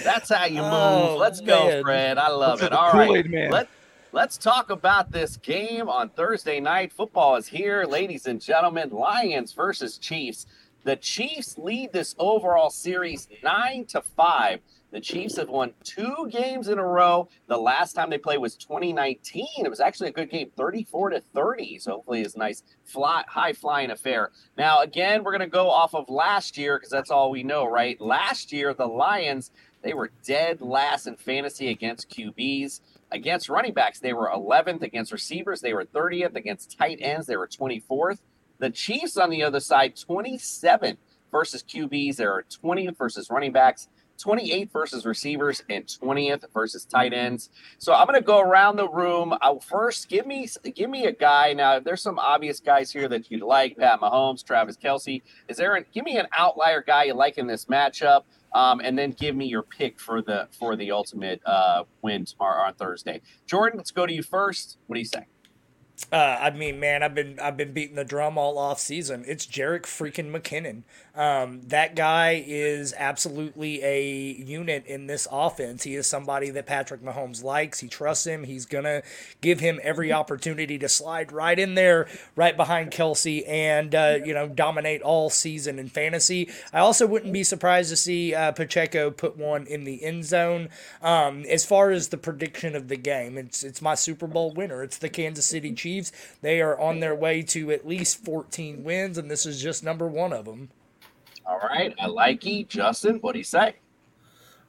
[0.03, 0.71] That's how you move.
[0.71, 1.47] Oh, let's man.
[1.47, 2.17] go, Fred.
[2.17, 2.71] I love it.
[2.71, 3.25] All right.
[3.27, 3.51] Man.
[3.51, 3.67] Let,
[4.11, 6.93] let's talk about this game on Thursday night.
[6.93, 8.89] Football is here, ladies and gentlemen.
[8.91, 10.45] Lions versus Chiefs.
[10.85, 14.59] The Chiefs lead this overall series nine to five.
[14.91, 17.27] The Chiefs have won two games in a row.
[17.47, 19.47] The last time they played was 2019.
[19.57, 21.79] It was actually a good game, 34 to 30.
[21.79, 24.29] So hopefully it's a nice fly, high flying affair.
[24.59, 27.65] Now, again, we're going to go off of last year because that's all we know,
[27.65, 27.99] right?
[27.99, 29.49] Last year, the Lions,
[29.81, 32.81] they were dead last in fantasy against QBs.
[33.11, 34.83] Against running backs, they were 11th.
[34.83, 36.35] Against receivers, they were 30th.
[36.35, 38.19] Against tight ends, they were 24th.
[38.59, 40.97] The Chiefs on the other side, 27
[41.31, 42.15] versus QBs.
[42.15, 43.89] There are 20th versus running backs.
[44.17, 47.49] 28th versus receivers and 20th versus tight ends.
[47.77, 49.33] So I'm going to go around the room.
[49.41, 51.53] I'll first give me give me a guy.
[51.53, 55.21] Now, there's some obvious guys here that you'd like: Pat Mahomes, Travis Kelce.
[55.47, 55.75] Is there?
[55.75, 58.23] A, give me an outlier guy you like in this matchup,
[58.53, 62.67] um, and then give me your pick for the for the ultimate uh, win tomorrow
[62.67, 63.21] on Thursday.
[63.45, 64.77] Jordan, let's go to you first.
[64.87, 65.25] What do you say?
[66.11, 69.23] Uh, I mean, man, I've been I've been beating the drum all off season.
[69.27, 70.83] It's Jerick freaking McKinnon.
[71.15, 75.83] Um, that guy is absolutely a unit in this offense.
[75.83, 77.79] He is somebody that Patrick Mahomes likes.
[77.79, 78.43] He trusts him.
[78.43, 79.01] He's gonna
[79.39, 84.33] give him every opportunity to slide right in there, right behind Kelce, and uh, you
[84.33, 86.49] know dominate all season in fantasy.
[86.73, 90.69] I also wouldn't be surprised to see uh, Pacheco put one in the end zone.
[91.01, 94.83] Um, as far as the prediction of the game, it's it's my Super Bowl winner.
[94.83, 96.11] It's the Kansas City Chiefs.
[96.41, 100.07] They are on their way to at least 14 wins, and this is just number
[100.07, 100.69] one of them.
[101.45, 102.69] All right, I like it.
[102.69, 103.75] Justin, what do you say?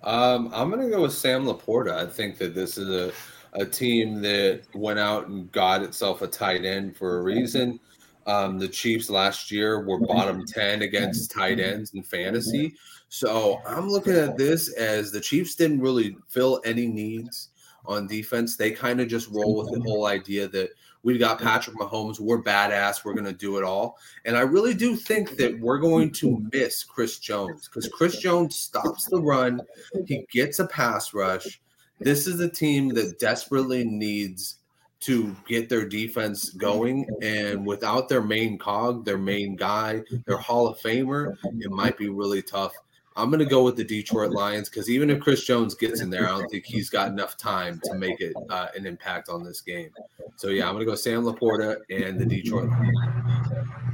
[0.02, 1.92] Um, I'm going to go with Sam LaPorta.
[1.92, 3.12] I think that this is a,
[3.60, 7.80] a team that went out and got itself a tight end for a reason.
[8.26, 12.74] Um, the Chiefs last year were bottom 10 against tight ends in fantasy.
[13.08, 17.50] So I'm looking at this as the Chiefs didn't really fill any needs
[17.86, 18.56] on defense.
[18.56, 20.70] They kind of just roll with the whole idea that
[21.06, 22.18] we got Patrick Mahomes.
[22.18, 23.04] We're badass.
[23.04, 23.96] We're going to do it all.
[24.24, 28.56] And I really do think that we're going to miss Chris Jones because Chris Jones
[28.56, 29.60] stops the run.
[30.06, 31.60] He gets a pass rush.
[32.00, 34.56] This is a team that desperately needs
[35.02, 37.06] to get their defense going.
[37.22, 42.08] And without their main cog, their main guy, their Hall of Famer, it might be
[42.08, 42.72] really tough.
[43.16, 46.10] I'm going to go with the Detroit Lions because even if Chris Jones gets in
[46.10, 49.42] there, I don't think he's got enough time to make it uh, an impact on
[49.42, 49.88] this game.
[50.36, 52.98] So yeah, I'm going to go Sam LaPorta and the Detroit Lions.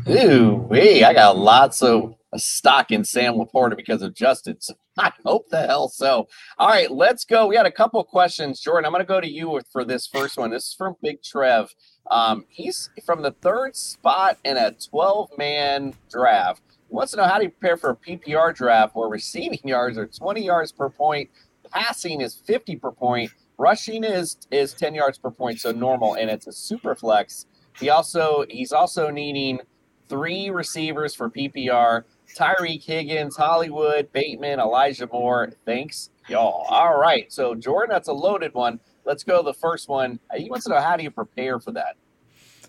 [0.08, 1.04] Ooh, wee!
[1.04, 4.56] I got lots of stock in Sam LaPorta because of Justin.
[4.60, 6.26] So I hope the hell so.
[6.58, 7.46] All right, let's go.
[7.46, 8.86] We had a couple questions, Jordan.
[8.86, 10.50] I'm going to go to you for this first one.
[10.50, 11.72] This is from Big Trev.
[12.10, 16.62] Um, he's from the third spot in a 12 man draft
[16.92, 20.06] wants to know how do you prepare for a PPR draft where receiving yards are
[20.06, 21.30] 20 yards per point,
[21.70, 26.30] passing is 50 per point, rushing is is 10 yards per point, so normal, and
[26.30, 27.46] it's a super flex.
[27.78, 29.60] He also he's also needing
[30.08, 32.04] three receivers for PPR.
[32.36, 35.52] Tyreek Higgins, Hollywood, Bateman, Elijah Moore.
[35.66, 36.66] Thanks, y'all.
[36.68, 37.30] All right.
[37.32, 38.80] So Jordan, that's a loaded one.
[39.04, 40.18] Let's go to the first one.
[40.34, 41.96] He wants to know how do you prepare for that?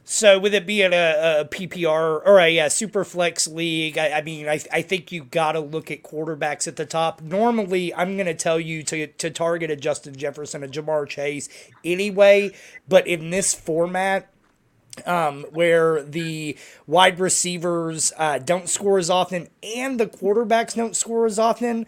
[0.06, 4.22] So with it being a, a PPR or a, a super flex league, I, I
[4.22, 7.22] mean, I, I think you got to look at quarterbacks at the top.
[7.22, 11.48] Normally, I'm going to tell you to, to target a Justin Jefferson, a Ja'Marr Chase
[11.86, 12.52] anyway.
[12.88, 14.30] But in this format,
[15.06, 21.26] um, where the wide receivers uh, don't score as often and the quarterbacks don't score
[21.26, 21.88] as often,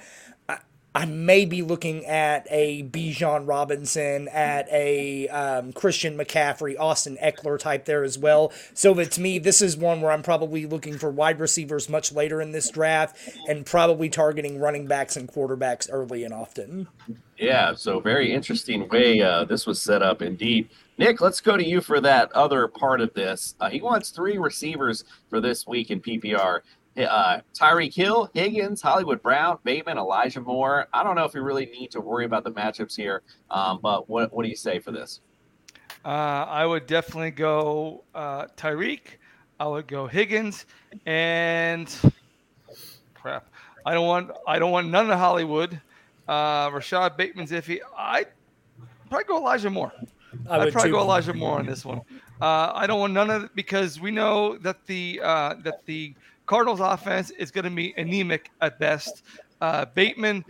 [0.96, 7.60] I may be looking at a Bijan Robinson, at a um, Christian McCaffrey, Austin Ekeler
[7.60, 8.54] type there as well.
[8.74, 12.42] So to me, this is one where I'm probably looking for wide receivers much later
[12.42, 13.18] in this draft
[13.50, 16.88] and probably targeting running backs and quarterbacks early and often.
[17.38, 20.70] Yeah, so very interesting way uh, this was set up indeed.
[20.98, 23.56] Nick, let's go to you for that other part of this.
[23.60, 26.62] Uh, he wants three receivers for this week in PPR
[26.98, 30.88] uh, Tyreek Hill, Higgins, Hollywood Brown, Bateman, Elijah Moore.
[30.94, 34.10] I don't know if we really need to worry about the matchups here, um, but
[34.10, 35.22] what, what do you say for this?
[36.04, 39.18] Uh, I would definitely go uh, Tyreek.
[39.60, 40.66] I would go Higgins,
[41.06, 41.94] and
[43.14, 43.50] crap.
[43.86, 45.80] I don't want I don't want none of Hollywood.
[46.28, 47.80] Uh, Rashod Bateman's iffy.
[47.98, 48.26] I
[49.10, 49.94] probably go Elijah Moore.
[50.50, 50.98] I would probably too.
[50.98, 52.02] go Elijah Moore on this one.
[52.42, 56.14] Uh, I don't want none of it because we know that the uh, that the
[56.46, 59.24] Cardinals offense is going to be anemic at best.
[59.62, 60.46] Uh, Bateman,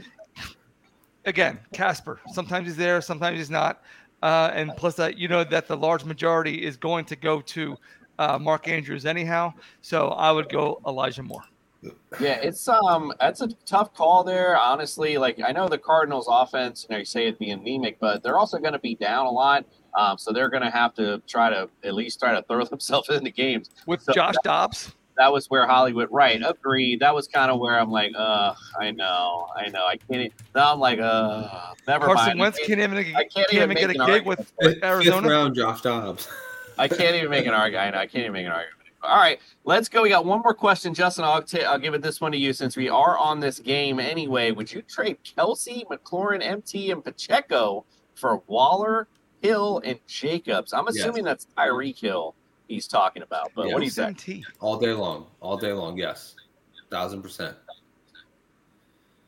[1.25, 2.19] again, Casper.
[2.33, 3.81] Sometimes he's there, sometimes he's not.
[4.21, 7.77] Uh, and plus that, you know that the large majority is going to go to
[8.17, 9.53] uh, Mark Andrews anyhow.
[9.81, 11.43] So I would go Elijah Moore.
[12.19, 14.57] Yeah, it's um, that's a tough call there.
[14.57, 18.23] Honestly, like I know the Cardinals' offense, you know, you say it'd be anemic, but
[18.23, 19.65] they're also going to be down a lot.
[19.95, 23.09] Um, so they're going to have to try to at least try to throw themselves
[23.09, 24.95] into games with so Josh Dobbs.
[25.17, 26.41] That was where Hollywood, right?
[26.45, 26.99] Agreed.
[26.99, 30.31] That was kind of where I'm like, uh, I know, I know, I can't.
[30.53, 32.39] Now I'm like, uh, never Carson mind.
[32.39, 34.49] Wentz can't even, I can't can't even even get a make an gig with, argument.
[34.61, 35.27] with Fifth Arizona.
[35.29, 36.27] round, Josh Dobbs.
[36.77, 37.87] I can't even make an argument.
[37.87, 38.71] I know I can't even make an argument.
[39.01, 40.01] All right, let's go.
[40.01, 41.23] We got one more question, Justin.
[41.25, 43.99] I'll ta- I'll give it this one to you since we are on this game
[43.99, 44.51] anyway.
[44.51, 47.85] Would you trade Kelce, McLaurin, MT, and Pacheco
[48.15, 49.07] for Waller,
[49.41, 50.73] Hill, and Jacobs?
[50.73, 50.97] I'm Yes.
[50.97, 52.35] assuming that's Tyreek Hill
[52.67, 53.51] he's talking about.
[53.55, 54.07] But what do you think?
[54.27, 54.45] MT?
[54.59, 55.27] All day long.
[55.41, 55.97] All day long.
[55.97, 56.35] Yes.
[56.89, 57.55] Thousand percent.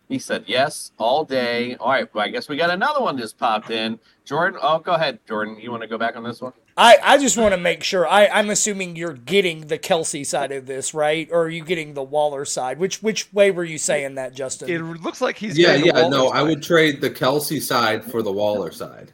[0.09, 1.75] He said yes all day.
[1.75, 3.99] All right, well, I guess we got another one just popped in.
[4.23, 5.57] Jordan, oh, go ahead, Jordan.
[5.59, 6.53] You want to go back on this one?
[6.77, 8.07] I, I just want to make sure.
[8.07, 11.27] I, I'm assuming you're getting the Kelce side of this, right?
[11.29, 12.79] Or are you getting the Waller side?
[12.79, 14.69] Which which way were you saying that, Justin?
[14.69, 16.07] It looks like he's Yeah, getting the yeah.
[16.07, 19.11] No, Waller I would trade the Kelce side for the Waller side.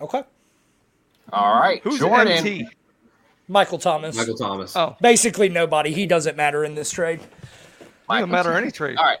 [0.00, 0.22] okay.
[1.30, 2.28] All right, Who's Jordan.
[2.28, 2.66] MT?
[3.48, 4.14] Michael Thomas.
[4.16, 4.76] Michael Thomas.
[4.76, 5.92] Oh, Basically nobody.
[5.92, 7.20] He doesn't matter in this trade.
[8.08, 8.98] doesn't matter any trade.
[8.98, 9.18] All right.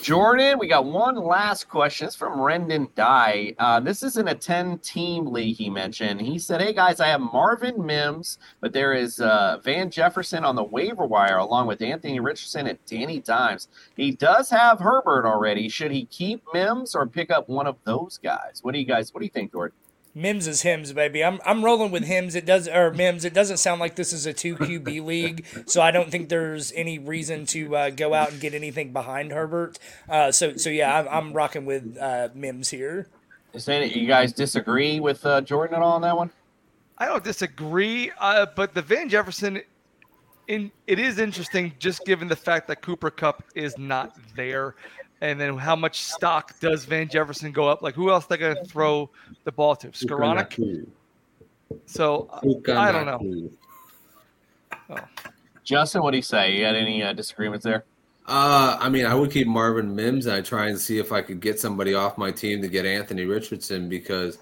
[0.00, 2.08] Jordan, we got one last question.
[2.08, 3.54] It's from Rendon Dye.
[3.58, 6.20] Uh, this is in a 10 team league, he mentioned.
[6.20, 10.56] He said, Hey guys, I have Marvin Mims, but there is uh, Van Jefferson on
[10.56, 13.68] the waiver wire along with Anthony Richardson and Danny Dimes.
[13.96, 15.68] He does have Herbert already.
[15.68, 18.58] Should he keep Mims or pick up one of those guys?
[18.62, 19.76] What do you guys, what do you think, Jordan?
[20.14, 21.24] Mims is Hims, baby.
[21.24, 22.34] I'm I'm rolling with Hims.
[22.34, 23.24] It does or Mims.
[23.24, 26.70] It doesn't sound like this is a two QB league, so I don't think there's
[26.72, 29.78] any reason to uh, go out and get anything behind Herbert.
[30.08, 33.08] Uh, so so yeah, I'm, I'm rocking with uh, Mims here.
[33.54, 36.30] Is any, you guys disagree with uh, Jordan at all on that one?
[36.98, 39.60] I don't disagree, uh, but the Van Jefferson,
[40.46, 44.74] in it is interesting just given the fact that Cooper Kupp is not there,
[45.22, 47.80] and then how much stock does Van Jefferson go up?
[47.80, 49.08] Like who else they going to throw
[49.44, 49.88] the ball to?
[49.88, 50.86] Skowronek.
[51.86, 53.06] So uh, I don't
[54.88, 54.98] know.
[55.64, 56.52] Justin, what do you say?
[56.52, 57.84] You got any uh, disagreements there?
[58.26, 60.26] Uh, I mean, I would keep Marvin Mims.
[60.26, 62.84] and I try and see if I could get somebody off my team to get
[62.84, 64.38] Anthony Richardson because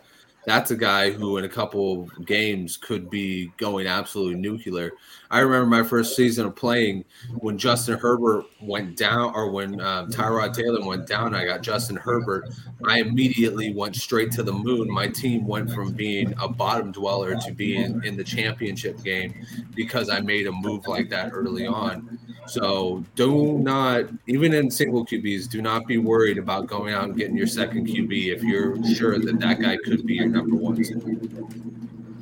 [0.46, 4.92] that's a guy who, in a couple of games, could be going absolutely nuclear.
[5.32, 7.04] I remember my first season of playing
[7.38, 11.36] when Justin Herbert went down, or when um, Tyrod Taylor went down.
[11.36, 12.48] I got Justin Herbert.
[12.88, 14.90] I immediately went straight to the moon.
[14.90, 19.46] My team went from being a bottom dweller to being in the championship game
[19.76, 22.18] because I made a move like that early on.
[22.46, 27.16] So do not, even in single QBs, do not be worried about going out and
[27.16, 31.79] getting your second QB if you're sure that that guy could be your number one.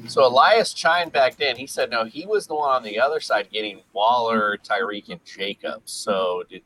[0.08, 1.56] So Elias chimed back in.
[1.56, 5.24] He said no, he was the one on the other side getting Waller, Tyreek, and
[5.24, 5.92] Jacobs.
[5.92, 6.62] So did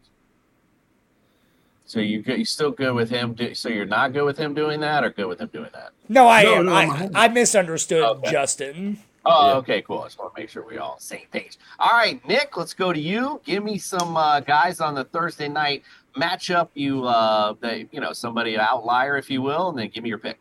[1.85, 3.35] so you go- you still good with him?
[3.35, 5.90] do- So you're not good with him doing that, or good with him doing that?
[6.09, 6.66] No, I No, am.
[6.66, 8.31] no, I, I'm- misunderstood Okay.
[8.31, 8.98] Justin.
[9.27, 9.55] Oh, Yeah.
[9.59, 10.01] okay, cool.
[10.01, 11.56] I just want to make sure we all on the same page.
[11.78, 13.40] All right, Nick, let's go to you.
[13.44, 15.82] Give me some uh, guys on the Thursday night
[16.16, 16.69] matchup.
[16.74, 20.19] You uh, that you know somebody outlier, if you will, and then give me your
[20.19, 20.39] pick.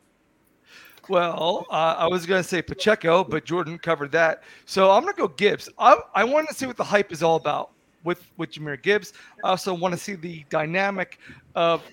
[1.12, 4.44] Well, uh, I was going to say Pacheco, but Jordan covered that.
[4.66, 5.68] So I'm going to go Gibbs.
[5.78, 7.72] I, I want to see what the hype is all about
[8.06, 9.12] with, with Jahmyr Gibbs.
[9.44, 11.20] I also want to see the dynamic
[11.54, 11.84] of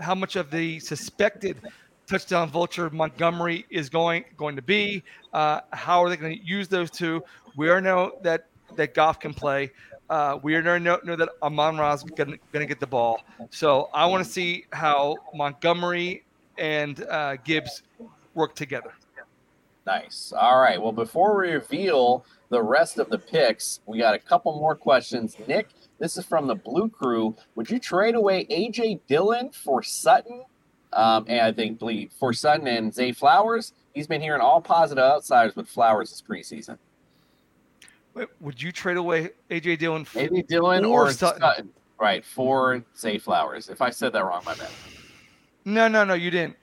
[0.00, 1.56] how much of the suspected
[2.06, 5.02] touchdown vulture Montgomery is going going to be.
[5.32, 7.24] Uh, how are they going to use those two?
[7.56, 9.72] We already know that that Goff can play.
[10.10, 13.22] Uh, we already know, know that Amon Ra's going to get the ball.
[13.48, 16.22] So I want to see how Montgomery
[16.58, 17.82] and uh, Gibbs
[18.38, 18.94] work together.
[19.86, 20.32] Nice.
[20.38, 20.80] All right.
[20.80, 25.34] Well, before we reveal the rest of the picks, we got a couple more questions.
[25.46, 27.34] Nick, this is from the Blue Crew.
[27.54, 30.44] Would you trade away AJ Dillon for Sutton?
[30.92, 33.72] Um, and I think ble- for Sutton and Zay Flowers.
[33.94, 36.76] He's been hearing all positive outsiders with Flowers this preseason.
[38.14, 40.02] Wait, Would you trade away AJ Dillon?
[40.02, 41.40] f- AJ Dillon Or or Sutton.
[41.40, 41.70] Sutton.
[41.98, 42.24] Right.
[42.24, 43.70] For Zay Flowers.
[43.70, 44.68] If I said that wrong, my bad.
[45.64, 46.56] No, no, no, you didn't.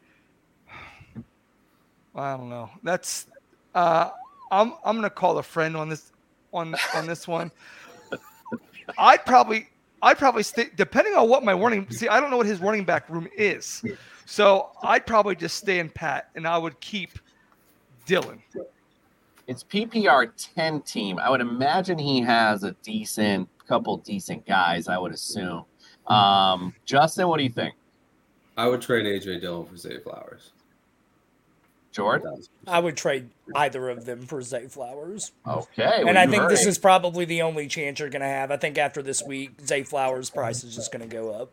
[2.15, 2.69] I don't know.
[2.83, 3.27] That's
[3.73, 4.09] uh,
[4.51, 6.11] I'm I'm gonna call a friend on this
[6.53, 7.51] on on this one.
[8.97, 9.67] I'd probably
[10.01, 12.85] I'd probably stay depending on what my running see I don't know what his running
[12.85, 13.83] back room is,
[14.25, 17.19] so I'd probably just stay in pat and I would keep
[18.05, 18.41] Dillon.
[19.47, 21.19] It's PPR 10 team.
[21.19, 25.65] I would imagine he has a decent couple decent guys, I would assume.
[26.07, 27.75] Um, Justin, what do you think?
[28.57, 30.51] I would trade AJ Dillon for Zay Flowers.
[31.95, 32.43] Jordan?
[32.67, 35.31] I would trade either of them for Zay Flowers.
[35.47, 35.99] Okay.
[35.99, 38.51] well, and I think heard this is probably the only chance you're going to have.
[38.51, 41.51] I think after this week, Zay Flowers' price is just going to go up.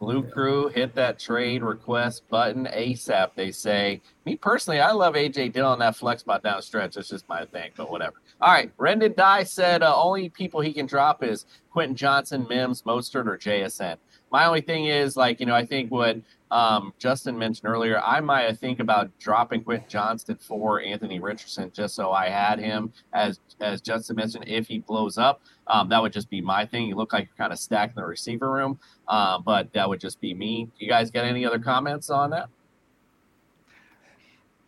[0.00, 3.30] Blue Crew, hit that trade request button ASAP.
[3.36, 4.02] They say.
[4.26, 6.96] Me personally, I love AJ Dillon that flex spot down stretch.
[6.96, 8.16] It's just my thing, but whatever.
[8.40, 12.82] All right, Brendan Dye said uh, only people he can drop is Quentin Johnston, Mims,
[12.82, 13.96] Mostert, or JSN.
[14.34, 16.16] My only thing is like you know I think what
[16.50, 21.94] um, Justin mentioned earlier, I might think about dropping Quentin Johnston for Anthony Richardson just
[21.94, 25.40] so I had him as as Justin mentioned if he blows up.
[25.68, 26.88] Um, that would just be my thing.
[26.88, 30.00] You look like you're kind of stacked in the receiver room, uh, but that would
[30.00, 30.68] just be me.
[30.78, 32.48] You guys got any other comments on that?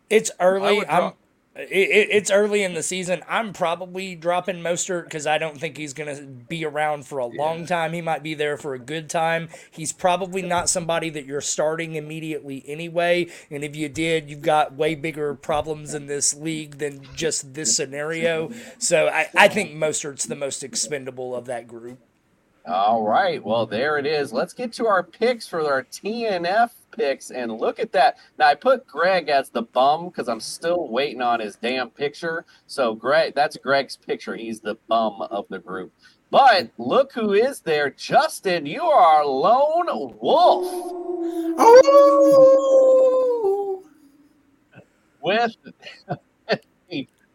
[0.09, 0.77] It's early.
[0.77, 1.11] would I'm.
[1.57, 3.23] It, it, it's early in the season.
[3.27, 7.25] I'm probably dropping Mostert because I don't think he's going to be around for a
[7.25, 7.93] long time.
[7.93, 9.49] He might be there for a good time.
[9.71, 13.27] He's probably not somebody that you're starting immediately anyway.
[13.49, 17.75] And if you did, you've got way bigger problems in this league than just this
[17.75, 18.51] scenario.
[18.77, 21.99] So I, I think Mostert's the most expendable of that group.
[22.67, 23.41] All right.
[23.43, 24.33] Well, there it is.
[24.33, 28.17] Let's get to our picks for our TNF picks and look at that.
[28.37, 32.43] Now, I put Greg as the bum because I'm still waiting on his damn picture.
[32.65, 34.35] So, Greg, that's Greg's picture.
[34.35, 35.93] He's the bum of the group.
[36.29, 37.89] But look who is there.
[37.89, 40.65] Justin, you are a lone wolf
[41.59, 43.83] Oh!
[45.21, 45.55] with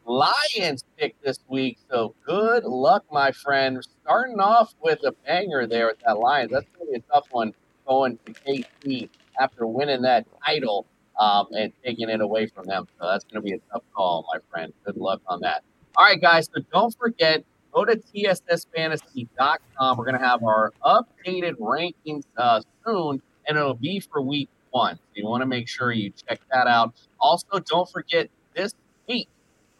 [0.04, 1.78] Lions pick this week.
[1.90, 3.82] So, good luck, my friend.
[4.02, 6.52] Starting off with a banger there with that Lions.
[6.52, 7.54] That's going to be a tough one
[7.86, 9.08] going to KC
[9.40, 10.86] after winning that title
[11.18, 12.86] um, and taking it away from them.
[12.98, 14.72] So that's going to be a tough call, my friend.
[14.84, 15.62] Good luck on that.
[15.96, 16.48] All right, guys.
[16.54, 19.96] So don't forget, go to tssfantasy.com.
[19.96, 24.96] We're going to have our updated rankings uh, soon, and it'll be for week one.
[24.96, 26.94] So you want to make sure you check that out.
[27.20, 28.74] Also, don't forget this
[29.08, 29.28] week,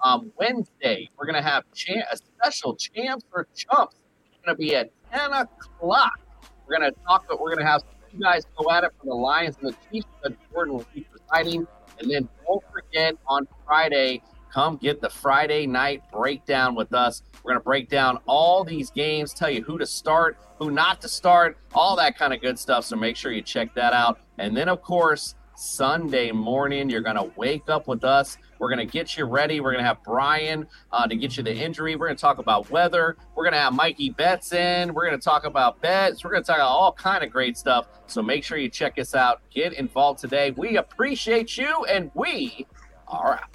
[0.03, 3.97] um, Wednesday, we're going to have cha- a special Champs for Chumps.
[4.27, 6.21] It's going to be at 10 o'clock.
[6.67, 9.07] We're going to talk, but we're going to have you guys go at it for
[9.07, 10.07] the Lions and the Chiefs.
[10.23, 11.67] But Jordan will be presiding.
[12.01, 14.23] And then don't forget on Friday,
[14.53, 17.23] come get the Friday night breakdown with us.
[17.43, 21.01] We're going to break down all these games, tell you who to start, who not
[21.03, 22.85] to start, all that kind of good stuff.
[22.85, 24.21] So make sure you check that out.
[24.39, 28.37] And then, of course, Sunday morning, you're going to wake up with us.
[28.63, 29.59] We're going to get you ready.
[29.59, 31.97] We're going to have Brian uh, to get you the injury.
[31.97, 33.17] We're going to talk about weather.
[33.35, 34.95] We're going to have Mikey Betts in.
[34.95, 36.23] We're going to talk about bets.
[36.23, 37.89] We're going to talk about all kind of great stuff.
[38.07, 39.41] So make sure you check us out.
[39.53, 40.53] Get involved today.
[40.53, 42.69] We appreciate you, and we
[43.09, 43.51] are out.